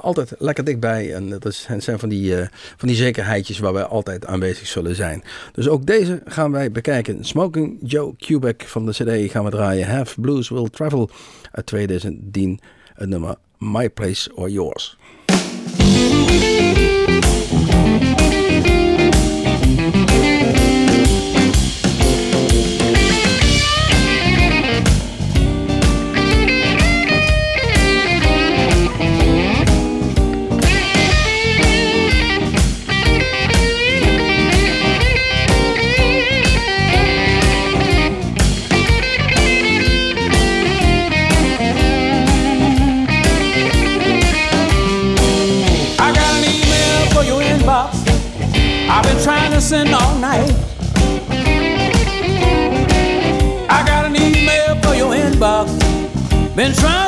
altijd 0.00 0.34
lekker 0.38 0.64
dichtbij. 0.64 1.14
En 1.14 1.28
dat 1.28 1.44
is, 1.46 1.68
zijn 1.78 1.98
van 1.98 2.08
die, 2.08 2.34
van 2.76 2.88
die 2.88 2.96
zekerheidjes 2.96 3.58
waar 3.58 3.72
wij 3.72 3.84
altijd 3.84 4.26
aanwezig 4.26 4.66
zullen 4.66 4.94
zijn. 4.94 5.22
Dus 5.52 5.68
ook 5.68 5.86
deze 5.86 6.22
gaan 6.24 6.52
wij 6.52 6.72
bekijken. 6.72 7.24
Smoking 7.24 7.78
Joe 7.82 8.16
Kubek 8.16 8.62
van 8.62 8.86
de 8.86 8.92
CD 8.92 9.30
gaan 9.30 9.44
we 9.44 9.50
draaien. 9.50 9.88
Have 9.88 10.20
Blues 10.20 10.48
Will 10.48 10.68
Travel 10.68 11.10
uit 11.50 11.66
2010. 11.66 12.60
Het 12.94 13.08
nummer 13.08 13.36
My 13.58 13.90
Place 13.90 14.34
or 14.34 14.50
Yours. 14.50 14.96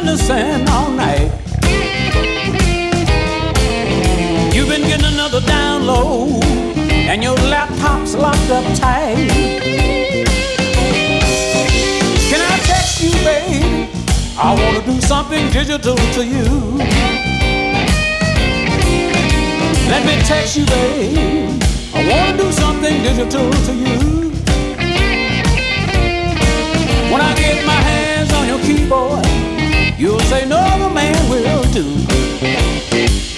innocent 0.08 0.70
all 0.70 0.90
night. 0.90 1.30
You've 4.54 4.68
been 4.68 4.86
getting 4.88 5.04
another 5.04 5.40
download, 5.40 6.42
and 7.10 7.22
your 7.22 7.36
laptop's 7.52 8.14
locked 8.14 8.50
up 8.50 8.64
tight. 8.78 9.28
Can 12.30 12.40
I 12.40 12.58
text 12.70 13.02
you, 13.02 13.12
babe? 13.28 13.88
I 14.38 14.54
wanna 14.54 14.82
do 14.86 14.98
something 15.00 15.50
digital 15.50 15.96
to 15.96 16.24
you. 16.24 16.48
Let 19.92 20.06
me 20.06 20.14
text 20.24 20.56
you, 20.56 20.64
babe. 20.64 21.62
I 21.94 22.00
wanna 22.08 22.38
do 22.38 22.50
something 22.52 23.02
digital 23.02 23.50
to 23.66 23.72
you. 23.74 23.98
When 27.12 27.20
I 27.20 27.34
get 27.34 27.66
my 27.66 27.80
hands 27.90 28.32
on 28.32 28.46
your 28.46 28.60
keyboard. 28.60 29.57
You'll 29.98 30.20
say 30.20 30.46
no, 30.46 30.88
man 30.94 31.28
will 31.28 31.62
do. 31.72 33.37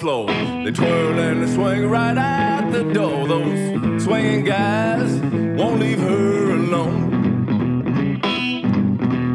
flow. 0.00 0.26
They 0.64 0.72
twirl 0.72 1.18
and 1.18 1.42
they 1.42 1.54
swing 1.54 1.86
right 1.86 2.16
out 2.16 2.72
the 2.72 2.84
door. 2.84 3.28
Those 3.28 4.02
swinging 4.02 4.44
guys 4.44 5.20
won't 5.58 5.78
leave 5.78 5.98
her 5.98 6.52
alone. 6.52 8.20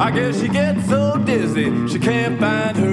I 0.01 0.09
guess 0.09 0.41
she 0.41 0.47
gets 0.47 0.89
so 0.89 1.17
dizzy 1.23 1.87
she 1.87 1.99
can't 1.99 2.39
find 2.39 2.75
her. 2.77 2.84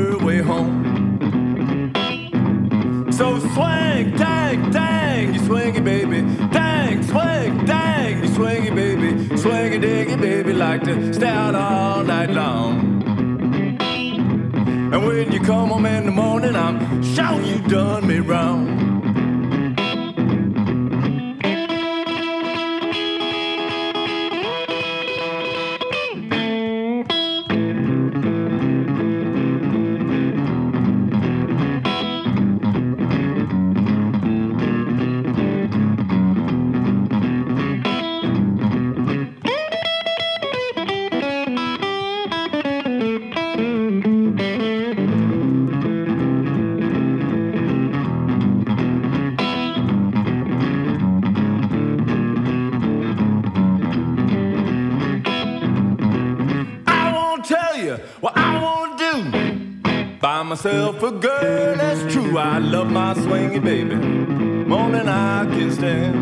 for 61.03 61.11
girl, 61.11 61.75
that's 61.75 62.01
true. 62.15 62.39
I 62.39 62.59
love 62.59 62.89
my 62.89 63.13
swingy 63.15 63.61
baby 63.61 63.97
more 63.97 64.89
than 64.89 65.09
I 65.09 65.45
can 65.47 65.73
stand. 65.73 66.15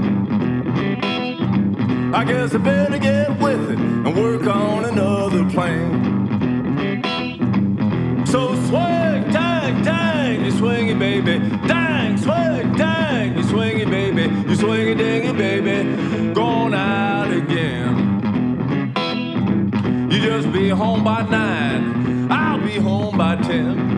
I 2.16 2.24
guess 2.24 2.54
I 2.54 2.56
better 2.56 2.98
get 2.98 3.38
with 3.38 3.72
it 3.72 3.78
and 3.78 4.16
work 4.16 4.46
on 4.46 4.86
another 4.86 5.44
plan. 5.50 5.84
So 8.24 8.54
swing, 8.68 9.30
dang, 9.30 9.82
dang, 9.82 10.46
you 10.46 10.52
swingy 10.52 10.98
baby, 10.98 11.38
dang, 11.68 12.16
swing, 12.16 12.72
dang, 12.72 13.36
you 13.36 13.42
swingy 13.42 13.84
baby, 13.84 14.22
you 14.48 14.56
swingy 14.56 14.96
dingy 14.96 15.32
baby, 15.34 16.32
gone 16.32 16.72
out 16.72 17.30
again. 17.30 17.98
You 20.10 20.20
just 20.22 20.50
be 20.50 20.70
home 20.70 21.04
by 21.04 21.20
nine, 21.28 22.32
I'll 22.32 22.58
be 22.58 22.78
home 22.78 23.18
by 23.18 23.36
ten. 23.36 23.89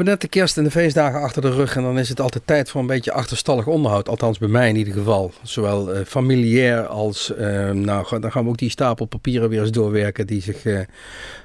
Hebben 0.00 0.18
net 0.18 0.30
de 0.30 0.38
kerst 0.38 0.56
en 0.56 0.64
de 0.64 0.70
feestdagen 0.70 1.20
achter 1.20 1.42
de 1.42 1.50
rug 1.50 1.76
en 1.76 1.82
dan 1.82 1.98
is 1.98 2.08
het 2.08 2.20
altijd 2.20 2.46
tijd 2.46 2.70
voor 2.70 2.80
een 2.80 2.86
beetje 2.86 3.12
achterstallig 3.12 3.66
onderhoud. 3.66 4.08
Althans 4.08 4.38
bij 4.38 4.48
mij 4.48 4.68
in 4.68 4.76
ieder 4.76 4.94
geval. 4.94 5.32
Zowel 5.42 5.92
eh, 5.92 6.04
familiair 6.06 6.86
als, 6.86 7.34
eh, 7.34 7.70
nou 7.70 8.20
dan 8.20 8.32
gaan 8.32 8.44
we 8.44 8.50
ook 8.50 8.58
die 8.58 8.70
stapel 8.70 9.04
papieren 9.04 9.48
weer 9.48 9.60
eens 9.60 9.70
doorwerken 9.70 10.26
die 10.26 10.42
zich 10.42 10.64
eh, 10.64 10.80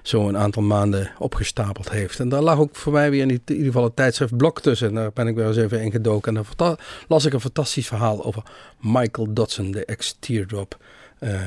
zo 0.01 0.27
een 0.27 0.37
aantal 0.37 0.63
maanden 0.63 1.11
opgestapeld 1.17 1.89
heeft. 1.89 2.19
En 2.19 2.29
daar 2.29 2.41
lag 2.41 2.59
ook 2.59 2.75
voor 2.75 2.93
mij 2.93 3.09
weer 3.09 3.21
in, 3.21 3.29
in 3.29 3.41
ieder 3.45 3.65
geval 3.65 3.83
het 3.83 3.95
tijdschrift 3.95 4.37
Blok 4.37 4.61
tussen. 4.61 4.87
En 4.87 4.95
daar 4.95 5.11
ben 5.13 5.27
ik 5.27 5.35
weer 5.35 5.47
eens 5.47 5.57
even 5.57 5.81
ingedoken. 5.81 6.37
En 6.37 6.45
dan 6.55 6.77
las 7.07 7.25
ik 7.25 7.33
een 7.33 7.39
fantastisch 7.39 7.87
verhaal 7.87 8.25
over 8.25 8.43
Michael 8.79 9.33
Dodson, 9.33 9.71
de 9.71 9.85
ex-teardrop. 9.85 10.77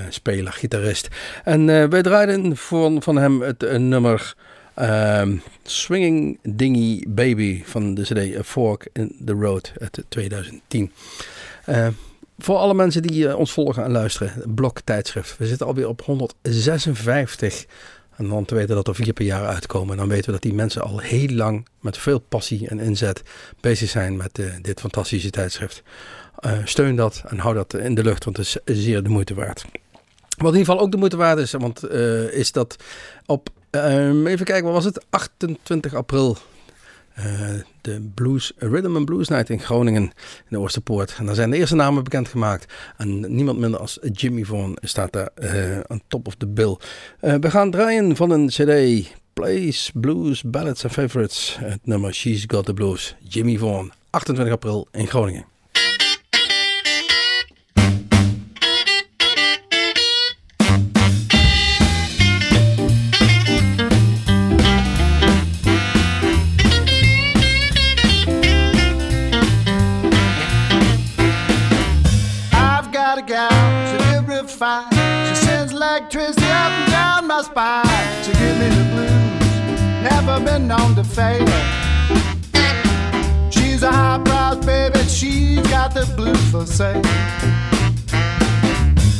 speler, 0.09 0.53
gitarist. 0.53 1.09
En 1.45 1.67
wij 1.67 2.03
draaiden 2.03 2.57
voor, 2.57 3.03
van 3.03 3.17
hem 3.17 3.43
het 3.43 3.79
nummer 3.79 4.35
Ehm, 4.79 5.37
Swinging 5.63 6.39
Dingy 6.43 7.05
Baby 7.09 7.63
van 7.65 7.95
de 7.95 8.03
CD 8.03 8.37
A 8.39 8.43
Fork 8.43 8.89
in 8.93 9.17
the 9.25 9.33
Road 9.33 9.73
uit 9.79 10.05
2010. 10.09 10.93
Eh, 11.65 11.87
voor 12.39 12.57
alle 12.57 12.75
mensen 12.75 13.03
die 13.03 13.29
eh, 13.29 13.39
ons 13.39 13.53
volgen 13.53 13.85
en 13.85 13.91
luisteren, 13.91 14.55
blok 14.55 14.81
tijdschrift. 14.81 15.39
We 15.39 15.47
zitten 15.47 15.67
alweer 15.67 15.89
op 15.89 16.03
156. 16.03 17.67
En 18.17 18.29
dan 18.29 18.45
te 18.45 18.55
weten 18.55 18.75
dat 18.75 18.89
er 18.89 18.95
vier 18.95 19.13
per 19.13 19.25
jaar 19.25 19.47
uitkomen. 19.47 19.91
En 19.91 19.97
dan 19.97 20.09
weten 20.09 20.27
we 20.27 20.33
dat 20.33 20.43
die 20.43 20.55
mensen 20.55 20.83
al 20.83 20.99
heel 20.99 21.29
lang 21.29 21.67
met 21.81 21.99
veel 21.99 22.19
passie 22.19 22.69
en 22.69 22.79
inzet 22.79 23.23
bezig 23.61 23.91
zijn 23.91 24.17
met 24.17 24.39
eh, 24.39 24.47
dit 24.63 24.81
fantastische 24.81 25.31
tijdschrift. 25.31 25.83
Eh, 26.39 26.53
steun 26.65 26.97
dat 26.97 27.23
en 27.27 27.39
hou 27.39 27.55
dat 27.55 27.75
in 27.75 27.95
de 27.95 28.03
lucht, 28.03 28.25
want 28.25 28.37
het 28.37 28.47
is 28.65 28.83
zeer 28.85 29.03
de 29.03 29.09
moeite 29.09 29.35
waard. 29.35 29.65
Wat 30.37 30.53
in 30.53 30.59
ieder 30.59 30.73
geval 30.73 30.81
ook 30.81 30.91
de 30.91 30.97
moeite 30.97 31.17
waard 31.17 31.39
is, 31.39 31.53
want 31.53 31.91
is 32.33 32.53
dat 32.53 32.77
op, 33.27 33.51
ehm, 33.71 34.27
even 34.27 34.47
kijken, 34.47 34.65
wat 34.65 34.73
was 34.75 34.85
het? 34.85 35.05
28 35.11 35.95
april. 35.95 36.37
eh, 37.15 37.25
de 37.81 38.01
Blues, 38.15 38.53
Rhythm 38.57 38.97
and 38.97 39.05
Blues 39.05 39.29
Night 39.29 39.51
in 39.51 39.61
Groningen, 39.61 40.03
in 40.03 40.13
de 40.49 40.59
Oosterpoort. 40.59 41.15
En 41.19 41.27
daar 41.27 41.35
zijn 41.35 41.51
de 41.51 41.57
eerste 41.57 41.75
namen 41.75 42.05
bekendgemaakt. 42.05 42.73
En 42.97 43.35
niemand 43.35 43.59
minder 43.59 43.81
als 43.81 43.99
Jimmy 44.13 44.45
Vaughan 44.45 44.79
staat 44.81 45.13
daar 45.13 45.31
eh 45.35 45.81
aan 45.87 46.01
top 46.09 46.27
of 46.27 46.35
the 46.35 46.47
bill. 46.47 46.77
Eh, 47.21 47.35
we 47.41 47.51
gaan 47.51 47.71
draaien 47.71 48.17
van 48.17 48.31
een 48.31 48.47
cd, 48.47 49.07
Plays, 49.33 49.91
Blues, 49.95 50.43
Ballads 50.43 50.85
and 50.85 50.93
Favorites. 50.93 51.57
Het 51.61 51.81
nummer 51.87 52.15
She's 52.15 52.45
Got 52.47 52.65
the 52.65 52.75
Blues, 52.75 53.17
Jimmy 53.29 53.57
Vaughan. 53.57 53.93
28 54.11 54.53
april 54.55 54.89
in 54.93 55.07
Groningen. 55.07 55.45
She 77.49 78.33
give 78.35 78.59
me 78.59 78.69
the 78.69 78.85
blues, 78.93 80.03
never 80.03 80.39
been 80.39 80.69
known 80.69 80.95
to 80.97 81.03
fail. 81.03 81.47
She's 83.51 83.83
a 83.83 83.91
high 83.91 84.21
price 84.23 84.65
baby, 84.67 84.99
she's 85.09 85.67
got 85.69 85.95
the 85.95 86.05
blues 86.15 86.39
for 86.51 86.67
sale. 86.67 87.01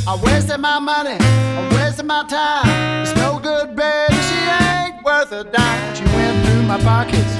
I 0.07 0.21
wasted 0.23 0.61
my 0.61 0.79
money, 0.79 1.17
I 1.21 1.69
wasted 1.75 2.05
my 2.05 2.23
time. 2.29 3.03
It's 3.03 3.17
no 3.17 3.39
good, 3.39 3.75
baby, 3.75 4.15
she 4.29 4.39
ain't 4.63 5.03
worth 5.03 5.33
a 5.33 5.45
dime. 5.45 5.95
She 5.97 6.05
went 6.05 6.47
through 6.47 6.63
my 6.65 6.79
pockets, 6.83 7.35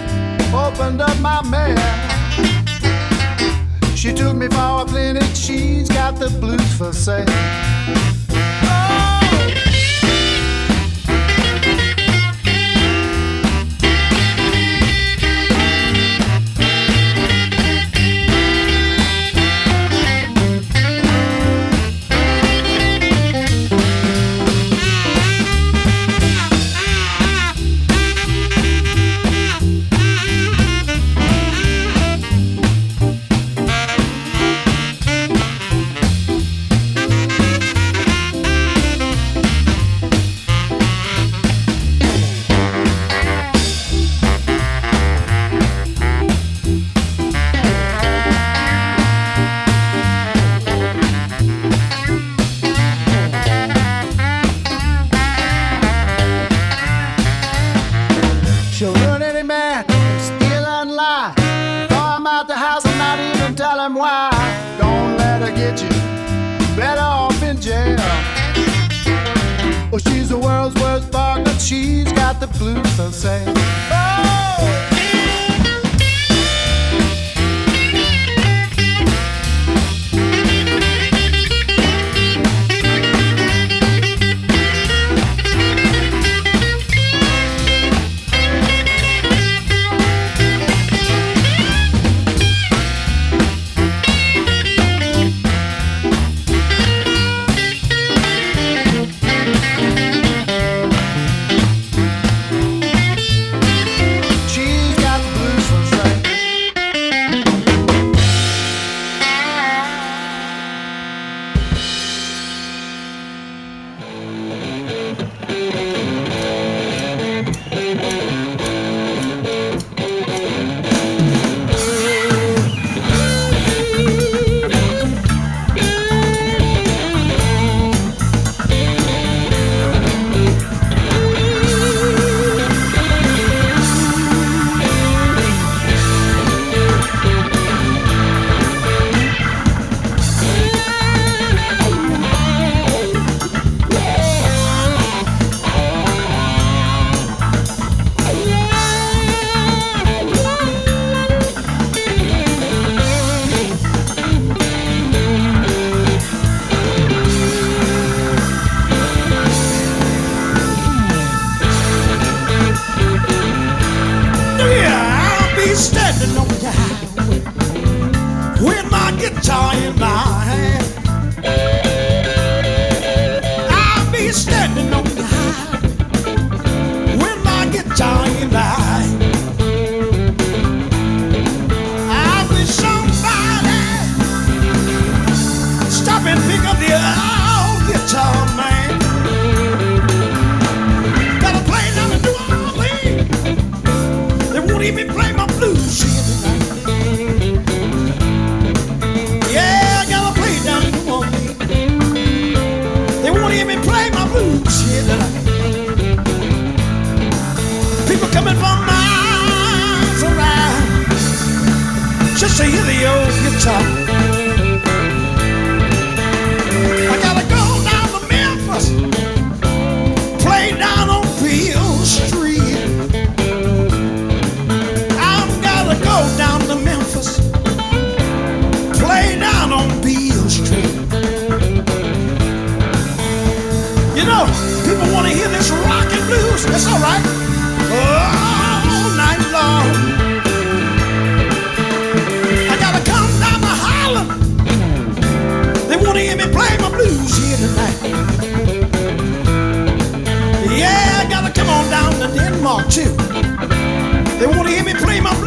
opened 0.55 1.03
up 1.03 1.19
my 1.21 1.43
mail. 1.43 1.77
She 3.95 4.15
took 4.15 4.35
me 4.35 4.49
for 4.49 4.83
a 4.83 4.85
clinic, 4.87 5.35
she's 5.35 5.89
got 5.91 6.17
the 6.19 6.31
blues 6.41 6.73
for 6.79 6.95
sale. 6.95 7.27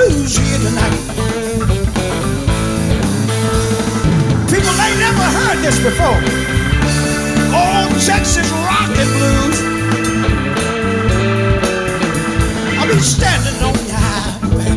blues 0.08 0.36
here 0.38 0.58
tonight. 0.58 0.97
People 4.49 4.76
ain't 4.86 4.99
never 4.99 5.26
heard 5.38 5.60
this 5.62 5.78
before. 5.80 6.22
All 7.54 7.88
Texas 7.99 8.49
rock 8.66 8.93
and 8.97 9.12
blues. 9.18 9.58
I'll 12.80 12.88
be 12.88 12.99
standing 13.02 13.58
on 13.64 13.74
the 13.89 13.97
highway 14.08 14.74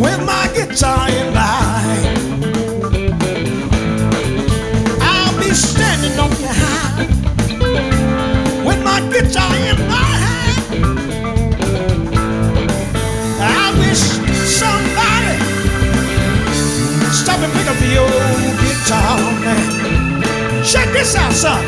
with 0.00 0.20
my 0.24 0.44
guitar 0.54 1.08
in 1.10 1.34
my 1.34 1.45
this 20.96 21.14
out, 21.14 21.32
son. 21.32 21.64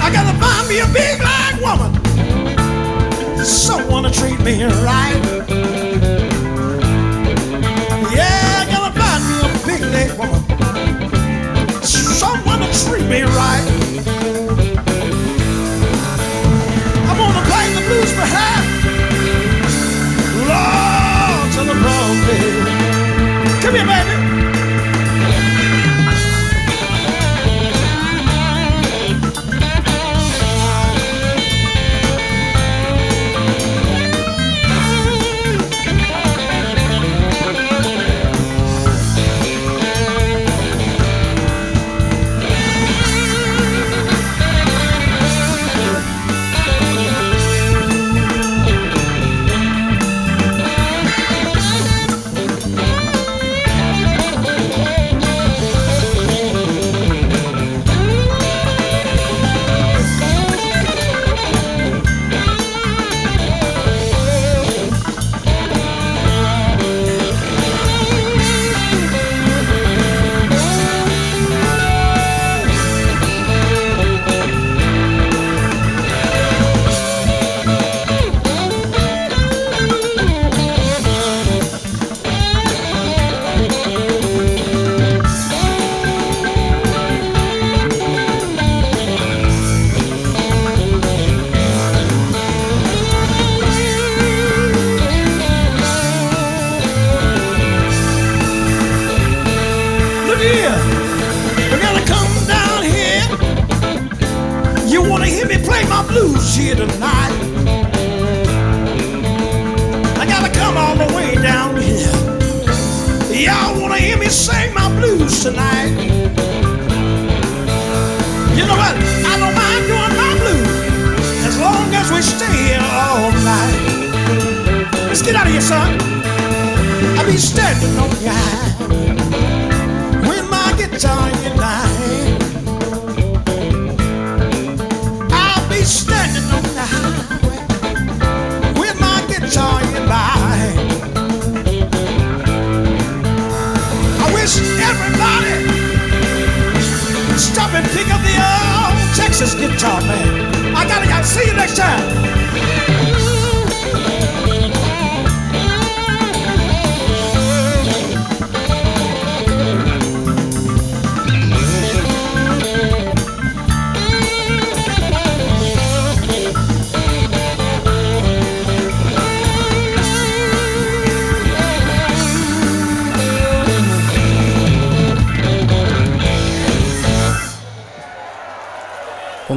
I 0.00 0.10
gotta 0.12 0.36
find 0.38 0.68
me 0.68 0.80
a 0.80 0.86
big 0.92 1.18
black 1.20 1.58
woman. 1.60 1.90
Someone 3.44 4.02
to 4.04 4.10
treat 4.10 4.38
me 4.40 4.64
right. 4.64 5.20
Yeah, 8.12 8.60
I 8.60 8.66
gotta 8.70 8.92
find 9.00 9.22
me 9.28 9.34
a 9.40 9.50
big 9.66 9.80
black 9.90 10.18
woman. 10.18 11.82
Someone 11.82 12.60
to 12.60 12.68
treat 12.84 13.06
me 13.08 13.22
right. 13.22 13.81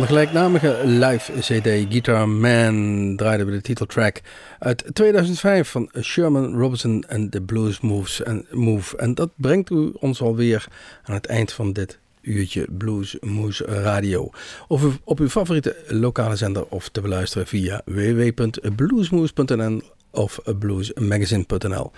de 0.05 0.11
gelijknamige 0.11 0.81
live 0.83 1.31
CD 1.39 1.85
Guitar 1.89 2.29
Man 2.29 3.13
draaiden 3.15 3.45
we 3.45 3.51
de 3.51 3.61
titeltrack 3.61 4.21
uit 4.59 4.83
2005 4.93 5.69
van 5.69 5.89
Sherman 6.01 6.57
Robinson 6.57 7.03
en 7.07 7.29
the 7.29 7.41
Blues 7.41 7.79
Moves 7.79 8.23
and 8.23 8.51
Move. 8.51 8.97
En 8.97 9.15
dat 9.15 9.29
brengt 9.35 9.69
u 9.69 9.91
ons 9.99 10.21
alweer 10.21 10.67
aan 11.03 11.13
het 11.13 11.25
eind 11.25 11.51
van 11.51 11.73
dit 11.73 11.99
uurtje 12.21 12.67
Blues 12.77 13.17
Moves 13.21 13.59
Radio. 13.59 14.29
Of 14.67 14.83
op 15.03 15.19
uw 15.19 15.29
favoriete 15.29 15.75
lokale 15.87 16.35
zender 16.35 16.65
of 16.65 16.89
te 16.89 17.01
beluisteren 17.01 17.47
via 17.47 17.81
www.bluesmoves.nl 17.85 19.81
of 20.11 20.39
bluesmagazine.nl. 20.59 21.91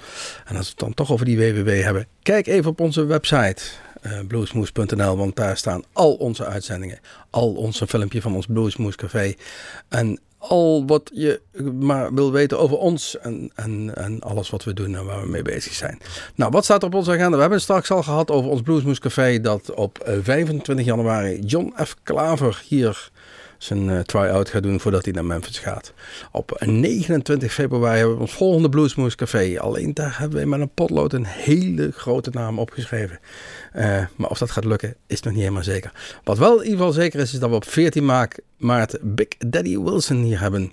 En 0.45 0.55
als 0.55 0.65
we 0.65 0.69
het 0.69 0.79
dan 0.79 0.93
toch 0.93 1.11
over 1.11 1.25
die 1.25 1.37
www 1.37 1.81
hebben, 1.81 2.07
kijk 2.21 2.47
even 2.47 2.71
op 2.71 2.79
onze 2.79 3.05
website 3.05 3.63
eh, 4.07 4.19
bluesmoose.nl, 4.27 5.17
want 5.17 5.35
daar 5.35 5.57
staan 5.57 5.83
al 5.93 6.13
onze 6.13 6.45
uitzendingen, 6.45 6.99
al 7.29 7.53
onze 7.53 7.87
filmpje 7.87 8.21
van 8.21 8.35
ons 8.35 8.45
Bluesmoose 8.45 8.97
Café 8.97 9.33
en 9.89 10.19
al 10.37 10.85
wat 10.85 11.09
je 11.13 11.41
maar 11.73 12.13
wil 12.13 12.31
weten 12.31 12.59
over 12.59 12.77
ons 12.77 13.17
en, 13.17 13.51
en, 13.55 13.95
en 13.95 14.21
alles 14.21 14.49
wat 14.49 14.63
we 14.63 14.73
doen 14.73 14.95
en 14.95 15.05
waar 15.05 15.21
we 15.21 15.27
mee 15.27 15.41
bezig 15.41 15.73
zijn. 15.73 15.99
Nou, 16.35 16.51
wat 16.51 16.63
staat 16.63 16.81
er 16.81 16.87
op 16.87 16.93
onze 16.93 17.11
agenda? 17.11 17.29
We 17.29 17.39
hebben 17.39 17.57
het 17.57 17.61
straks 17.61 17.91
al 17.91 18.03
gehad 18.03 18.31
over 18.31 18.49
ons 18.49 18.61
Bluesmoose 18.61 19.01
Café 19.01 19.41
dat 19.41 19.73
op 19.73 19.99
eh, 19.99 20.17
25 20.21 20.85
januari 20.85 21.39
John 21.39 21.73
F. 21.83 21.95
Klaver 22.03 22.63
hier 22.67 23.11
zijn 23.57 23.89
eh, 23.89 23.99
try-out 23.99 24.49
gaat 24.49 24.63
doen 24.63 24.79
voordat 24.79 25.03
hij 25.03 25.13
naar 25.13 25.25
Memphis 25.25 25.59
gaat. 25.59 25.93
Op 26.31 26.63
29 26.65 27.53
februari 27.53 27.97
hebben 27.97 28.15
we 28.15 28.21
ons 28.21 28.33
volgende 28.33 28.69
Bluesmoose 28.69 29.15
Café. 29.15 29.59
Alleen 29.59 29.93
daar 29.93 30.19
hebben 30.19 30.39
we 30.39 30.45
met 30.45 30.59
een 30.59 30.73
potlood 30.73 31.13
een 31.13 31.25
hele 31.25 31.91
grote 31.91 32.29
naam 32.33 32.59
opgeschreven. 32.59 33.19
Eh, 33.77 34.05
maar 34.15 34.29
of 34.29 34.37
dat 34.37 34.51
gaat 34.51 34.65
lukken, 34.65 34.95
is 35.07 35.21
nog 35.21 35.33
niet 35.33 35.41
helemaal 35.41 35.63
zeker. 35.63 35.91
Wat 36.23 36.37
wel 36.37 36.53
in 36.53 36.63
ieder 36.63 36.77
geval 36.77 36.91
zeker 36.91 37.19
is, 37.19 37.33
is 37.33 37.39
dat 37.39 37.49
we 37.49 37.55
op 37.55 37.67
14 37.67 38.05
maart, 38.05 38.39
maart 38.57 38.97
Big 39.01 39.27
Daddy 39.37 39.79
Wilson 39.79 40.21
hier 40.21 40.39
hebben. 40.39 40.71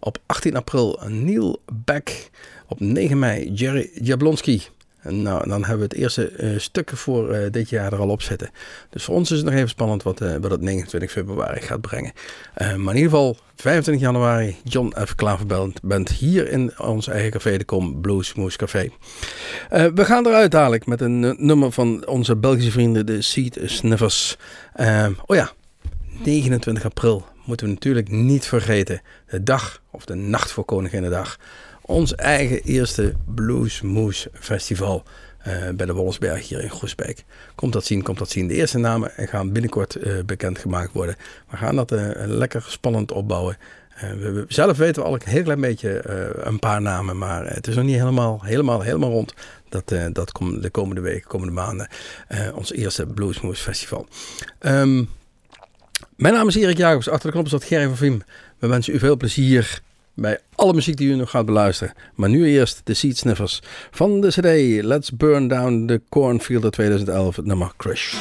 Op 0.00 0.18
18 0.26 0.56
april 0.56 1.00
Neil 1.08 1.62
Beck. 1.84 2.30
Op 2.68 2.80
9 2.80 3.18
mei 3.18 3.52
Jerry 3.52 3.90
Jablonski. 3.94 4.62
Nou, 5.08 5.48
dan 5.48 5.64
hebben 5.64 5.88
we 5.88 5.94
het 5.94 5.94
eerste 5.94 6.28
eh, 6.28 6.58
stuk 6.58 6.90
voor 6.94 7.30
eh, 7.30 7.50
dit 7.50 7.68
jaar 7.68 7.92
er 7.92 7.98
al 7.98 8.08
op 8.08 8.22
zitten. 8.22 8.50
Dus 8.90 9.04
voor 9.04 9.14
ons 9.14 9.30
is 9.30 9.36
het 9.36 9.46
nog 9.46 9.54
even 9.54 9.68
spannend 9.68 10.02
wat, 10.02 10.20
eh, 10.20 10.34
wat 10.40 10.50
het 10.50 10.60
29 10.60 11.10
februari 11.10 11.60
gaat 11.60 11.80
brengen. 11.80 12.12
Maar 12.56 12.68
in 12.68 12.78
ieder 12.78 13.02
geval 13.02 13.36
25 13.56 14.04
januari 14.04 14.56
John 14.64 14.94
F. 15.06 15.14
Klaverband 15.14 15.82
bent 15.82 16.08
hier 16.08 16.50
in 16.50 16.78
ons 16.78 17.08
eigen 17.08 17.30
café, 17.30 17.56
de 17.56 17.64
Com 17.64 18.00
Blues 18.00 18.34
Moose 18.34 18.56
Café. 18.56 18.90
We 19.68 20.04
gaan 20.04 20.26
eruit 20.26 20.50
dadelijk 20.50 20.86
met 20.86 21.00
een 21.00 21.36
nummer 21.38 21.72
van 21.72 22.06
onze 22.06 22.36
Belgische 22.36 22.70
vrienden, 22.70 23.06
de 23.06 23.22
Seed 23.22 23.58
Sniffers. 23.64 24.36
Oh 25.26 25.36
ja, 25.36 25.52
29 26.24 26.84
april 26.84 27.26
moeten 27.44 27.66
we 27.66 27.72
natuurlijk 27.72 28.10
niet 28.10 28.46
vergeten. 28.46 29.00
De 29.28 29.42
dag 29.42 29.82
of 29.90 30.04
de 30.04 30.14
nacht 30.14 30.50
voor 30.50 30.64
Koninginnedag. 30.64 31.38
Ons 31.86 32.14
eigen 32.14 32.62
eerste 32.62 33.14
Blues 33.34 33.80
Moose 33.80 34.30
Festival 34.32 35.02
eh, 35.38 35.68
bij 35.74 35.86
de 35.86 35.92
Wolfsberg 35.92 36.48
hier 36.48 36.62
in 36.62 36.70
Groesbeek. 36.70 37.24
Komt 37.54 37.72
dat 37.72 37.84
zien, 37.84 38.02
komt 38.02 38.18
dat 38.18 38.30
zien. 38.30 38.46
De 38.48 38.54
eerste 38.54 38.78
namen 38.78 39.10
gaan 39.16 39.52
binnenkort 39.52 39.94
eh, 39.96 40.12
bekendgemaakt 40.24 40.92
worden. 40.92 41.16
We 41.50 41.56
gaan 41.56 41.76
dat 41.76 41.92
eh, 41.92 42.10
lekker 42.26 42.64
spannend 42.68 43.12
opbouwen. 43.12 43.56
We, 44.00 44.30
we- 44.32 44.44
zelf 44.48 44.76
weten 44.76 45.02
we 45.02 45.08
al 45.08 45.14
een 45.14 45.20
heel 45.24 45.42
klein 45.42 45.60
beetje 45.60 46.08
een 46.42 46.58
paar 46.58 46.82
namen, 46.82 47.18
maar 47.18 47.46
het 47.54 47.66
is 47.66 47.74
nog 47.74 47.84
niet 47.84 47.96
helemaal, 47.98 48.40
helemaal, 48.44 48.80
helemaal 48.82 49.10
rond. 49.10 49.34
Dat, 49.68 49.92
dat 50.12 50.32
komt 50.32 50.62
de 50.62 50.70
komende 50.70 51.00
weken, 51.00 51.28
komende 51.28 51.52
maanden. 51.52 51.88
ons 52.54 52.72
eerste 52.72 53.06
Bluesmoose 53.06 53.62
Festival. 53.62 54.06
Ehm, 54.58 55.04
mijn 56.16 56.34
naam 56.34 56.48
is 56.48 56.56
Erik 56.56 56.76
Jacobs. 56.78 57.08
Achter 57.08 57.26
de 57.30 57.36
knop 57.36 57.50
dat 57.50 57.64
Gerry 57.64 57.86
van 57.86 57.96
Viem. 57.96 58.22
We 58.58 58.66
wensen 58.66 58.94
u 58.94 58.98
veel 58.98 59.16
plezier 59.16 59.80
bij 60.16 60.38
alle 60.54 60.74
muziek 60.74 60.96
die 60.96 61.08
u 61.08 61.14
nog 61.14 61.30
gaat 61.30 61.46
beluisteren. 61.46 61.94
Maar 62.14 62.28
nu 62.28 62.46
eerst 62.46 62.80
de 62.84 62.94
Seed 62.94 63.18
Sniffers 63.18 63.62
van 63.90 64.20
de 64.20 64.28
CD 64.28 64.84
Let's 64.84 65.10
Burn 65.12 65.48
Down 65.48 65.86
the 65.86 66.02
Cornfield 66.08 66.64
uit 66.64 66.72
2011, 66.72 67.36
het 67.36 67.46
nummer 67.46 67.72
Crush. 67.76 68.14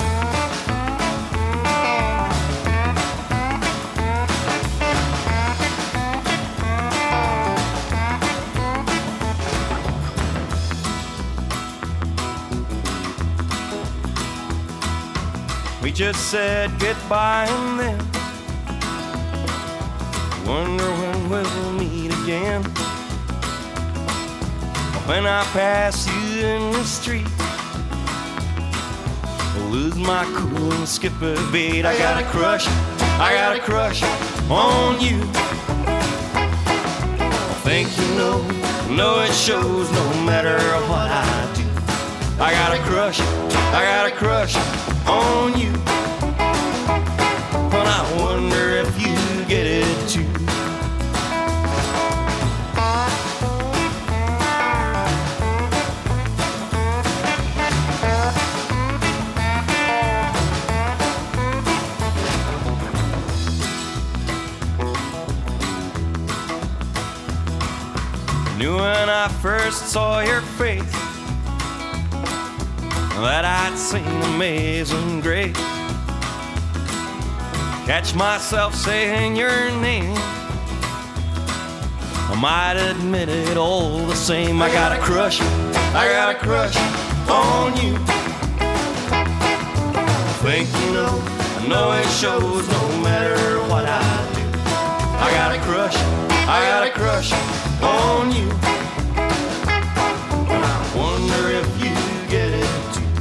We 15.81 15.91
just 15.91 16.29
said 16.29 16.71
goodbye 16.79 17.47
and 17.47 18.24
wonder 20.45 20.83
when 20.83 21.29
we'll 21.29 21.73
meet 21.73 22.11
again. 22.23 22.63
When 25.07 25.25
I 25.25 25.43
pass 25.53 26.07
you 26.07 26.45
in 26.45 26.71
the 26.71 26.83
street, 26.83 27.27
I'll 29.55 29.69
lose 29.69 29.95
my 29.95 30.25
cool 30.35 30.71
and 30.73 30.87
skip 30.87 31.19
a 31.21 31.35
beat. 31.51 31.85
I 31.85 31.97
got 31.97 32.21
a 32.21 32.25
crush, 32.27 32.67
I 33.19 33.33
got 33.33 33.55
a 33.55 33.59
crush 33.59 34.03
on 34.49 35.01
you. 35.01 35.21
I 37.47 37.59
think 37.63 37.97
you 37.97 38.07
know, 38.15 38.41
know 38.95 39.21
it 39.21 39.33
shows 39.33 39.91
no 39.91 40.23
matter 40.25 40.59
what 40.89 41.09
I 41.09 41.53
do. 41.55 41.65
I 42.43 42.51
got 42.51 42.77
a 42.77 42.81
crush, 42.83 43.19
I 43.19 43.83
got 43.83 44.11
a 44.11 44.15
crush 44.15 44.55
on 45.07 45.59
you. 45.59 45.94
Knew 68.57 68.77
when 68.77 69.09
I 69.09 69.27
first 69.41 69.87
saw 69.87 70.21
your 70.21 70.39
face 70.41 70.91
that 73.19 73.43
I'd 73.43 73.77
seen 73.77 74.05
amazing 74.33 75.19
grace. 75.19 75.55
Catch 77.85 78.15
myself 78.15 78.73
saying 78.73 79.35
your 79.35 79.71
name. 79.81 80.15
I 82.31 82.37
might 82.39 82.77
admit 82.77 83.27
it 83.27 83.57
all 83.57 83.99
the 84.05 84.15
same. 84.15 84.61
I 84.61 84.71
got 84.71 84.91
a 84.91 85.01
crush, 85.01 85.41
I 85.93 86.07
got 86.07 86.33
a 86.33 86.39
crush 86.39 86.77
on 87.29 87.75
you. 87.75 87.97
Think 90.43 90.69
you 90.85 90.93
know, 90.93 91.21
I 91.59 91.67
know 91.67 91.91
it 91.91 92.07
shows 92.07 92.67
no 92.69 93.01
matter 93.01 93.59
what 93.69 93.85
I 93.85 93.99
do. 94.33 94.45
I 95.19 95.31
got 95.31 95.55
a 95.55 95.59
crush, 95.61 95.95
I 96.47 96.61
got 96.69 96.87
a 96.87 96.91
crush 96.91 97.33
on 97.81 98.31
you. 98.31 98.49
And 100.53 100.63
I 100.63 100.77
wonder 100.95 101.49
if 101.49 101.67
you 101.81 101.95
get 102.29 102.53
it 102.53 102.93
too. 102.93 103.11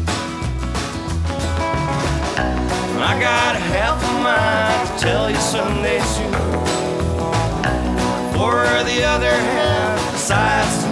I 3.01 3.19
got 3.19 3.57
half 3.57 3.97
a 4.05 4.13
mind 4.23 4.89
to 4.89 5.05
tell 5.05 5.31
you 5.31 5.37
someday 5.37 6.01
soon. 6.01 6.33
For 8.35 8.63
the 8.85 9.05
other 9.05 9.31
half 9.31 10.13
decides 10.13 10.84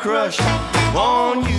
crush 0.00 0.40
on 0.96 1.44
you. 1.44 1.49